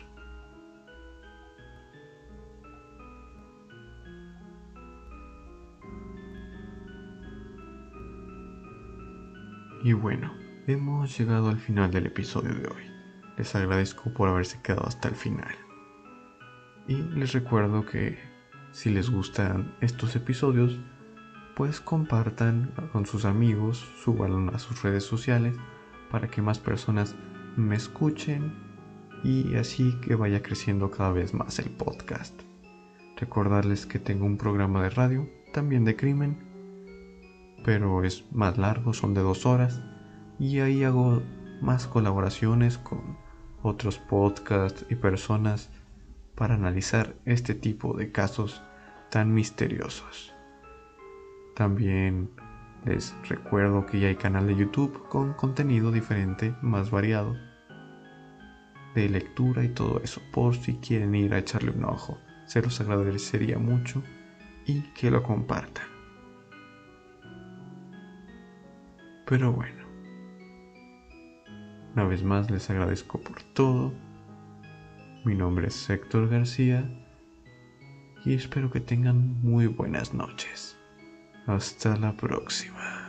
Y 9.83 9.95
bueno, 9.95 10.35
hemos 10.67 11.17
llegado 11.17 11.49
al 11.49 11.59
final 11.59 11.91
del 11.91 12.05
episodio 12.05 12.55
de 12.55 12.69
hoy. 12.69 12.83
Les 13.39 13.55
agradezco 13.55 14.13
por 14.13 14.29
haberse 14.29 14.61
quedado 14.61 14.87
hasta 14.87 15.09
el 15.09 15.15
final. 15.15 15.55
Y 16.87 16.97
les 16.97 17.33
recuerdo 17.33 17.87
que 17.87 18.19
si 18.73 18.91
les 18.91 19.09
gustan 19.09 19.75
estos 19.81 20.15
episodios, 20.17 20.79
pues 21.57 21.81
compartan 21.81 22.75
con 22.93 23.07
sus 23.07 23.25
amigos, 23.25 23.79
suban 24.05 24.51
a 24.55 24.59
sus 24.59 24.83
redes 24.83 25.05
sociales 25.05 25.57
para 26.11 26.29
que 26.29 26.43
más 26.43 26.59
personas 26.59 27.17
me 27.57 27.77
escuchen 27.77 28.53
y 29.25 29.55
así 29.55 29.99
que 30.03 30.15
vaya 30.15 30.43
creciendo 30.43 30.91
cada 30.91 31.13
vez 31.13 31.33
más 31.33 31.59
el 31.59 31.71
podcast. 31.71 32.39
Recordarles 33.17 33.87
que 33.87 33.99
tengo 33.99 34.27
un 34.27 34.37
programa 34.37 34.83
de 34.83 34.91
radio, 34.91 35.27
también 35.55 35.85
de 35.85 35.97
crimen, 35.97 36.50
pero 37.65 38.05
es 38.05 38.25
más 38.33 38.59
largo, 38.59 38.93
son 38.93 39.15
de 39.15 39.21
dos 39.21 39.47
horas, 39.47 39.83
y 40.39 40.61
ahí 40.61 40.85
hago 40.85 41.23
más 41.61 41.87
colaboraciones 41.87 42.79
con 42.79 43.19
otros 43.63 43.99
podcasts 43.99 44.87
y 44.89 44.95
personas 44.95 45.71
para 46.35 46.55
analizar 46.55 47.15
este 47.27 47.55
tipo 47.55 47.97
de 47.97 48.11
casos 48.13 48.63
tan 49.11 49.35
misteriosos. 49.35 50.33
También 51.55 52.31
les 52.87 53.15
recuerdo 53.29 53.85
que 53.85 54.01
ya 54.01 54.09
hay 54.09 54.17
canal 54.17 54.47
de 54.47 54.57
YouTube 54.57 55.07
con 55.09 55.35
contenido 55.35 55.93
diferente, 55.93 56.55
más 56.63 56.91
variado, 56.91 57.37
de 58.95 59.09
lectura 59.09 59.63
y 59.63 59.69
todo 59.69 60.01
eso, 60.03 60.23
por 60.33 60.57
si 60.57 60.77
quieren 60.77 61.15
ir 61.15 61.35
a 61.35 61.39
echarle 61.39 61.71
un 61.71 61.85
ojo. 61.85 62.19
Se 62.47 62.63
los 62.63 62.81
agradecería 62.81 63.59
mucho 63.59 64.03
y 64.65 64.81
que 64.95 65.11
lo 65.11 65.23
compartan. 65.23 65.90
Pero 69.31 69.53
bueno, 69.53 69.85
una 71.95 72.03
vez 72.03 72.25
más 72.25 72.51
les 72.51 72.69
agradezco 72.69 73.21
por 73.21 73.41
todo. 73.55 73.93
Mi 75.25 75.37
nombre 75.37 75.69
es 75.69 75.89
Héctor 75.89 76.29
García 76.29 76.83
y 78.25 78.35
espero 78.35 78.73
que 78.73 78.81
tengan 78.81 79.41
muy 79.41 79.69
buenas 79.69 80.13
noches. 80.15 80.77
Hasta 81.47 81.97
la 81.97 82.17
próxima. 82.17 83.00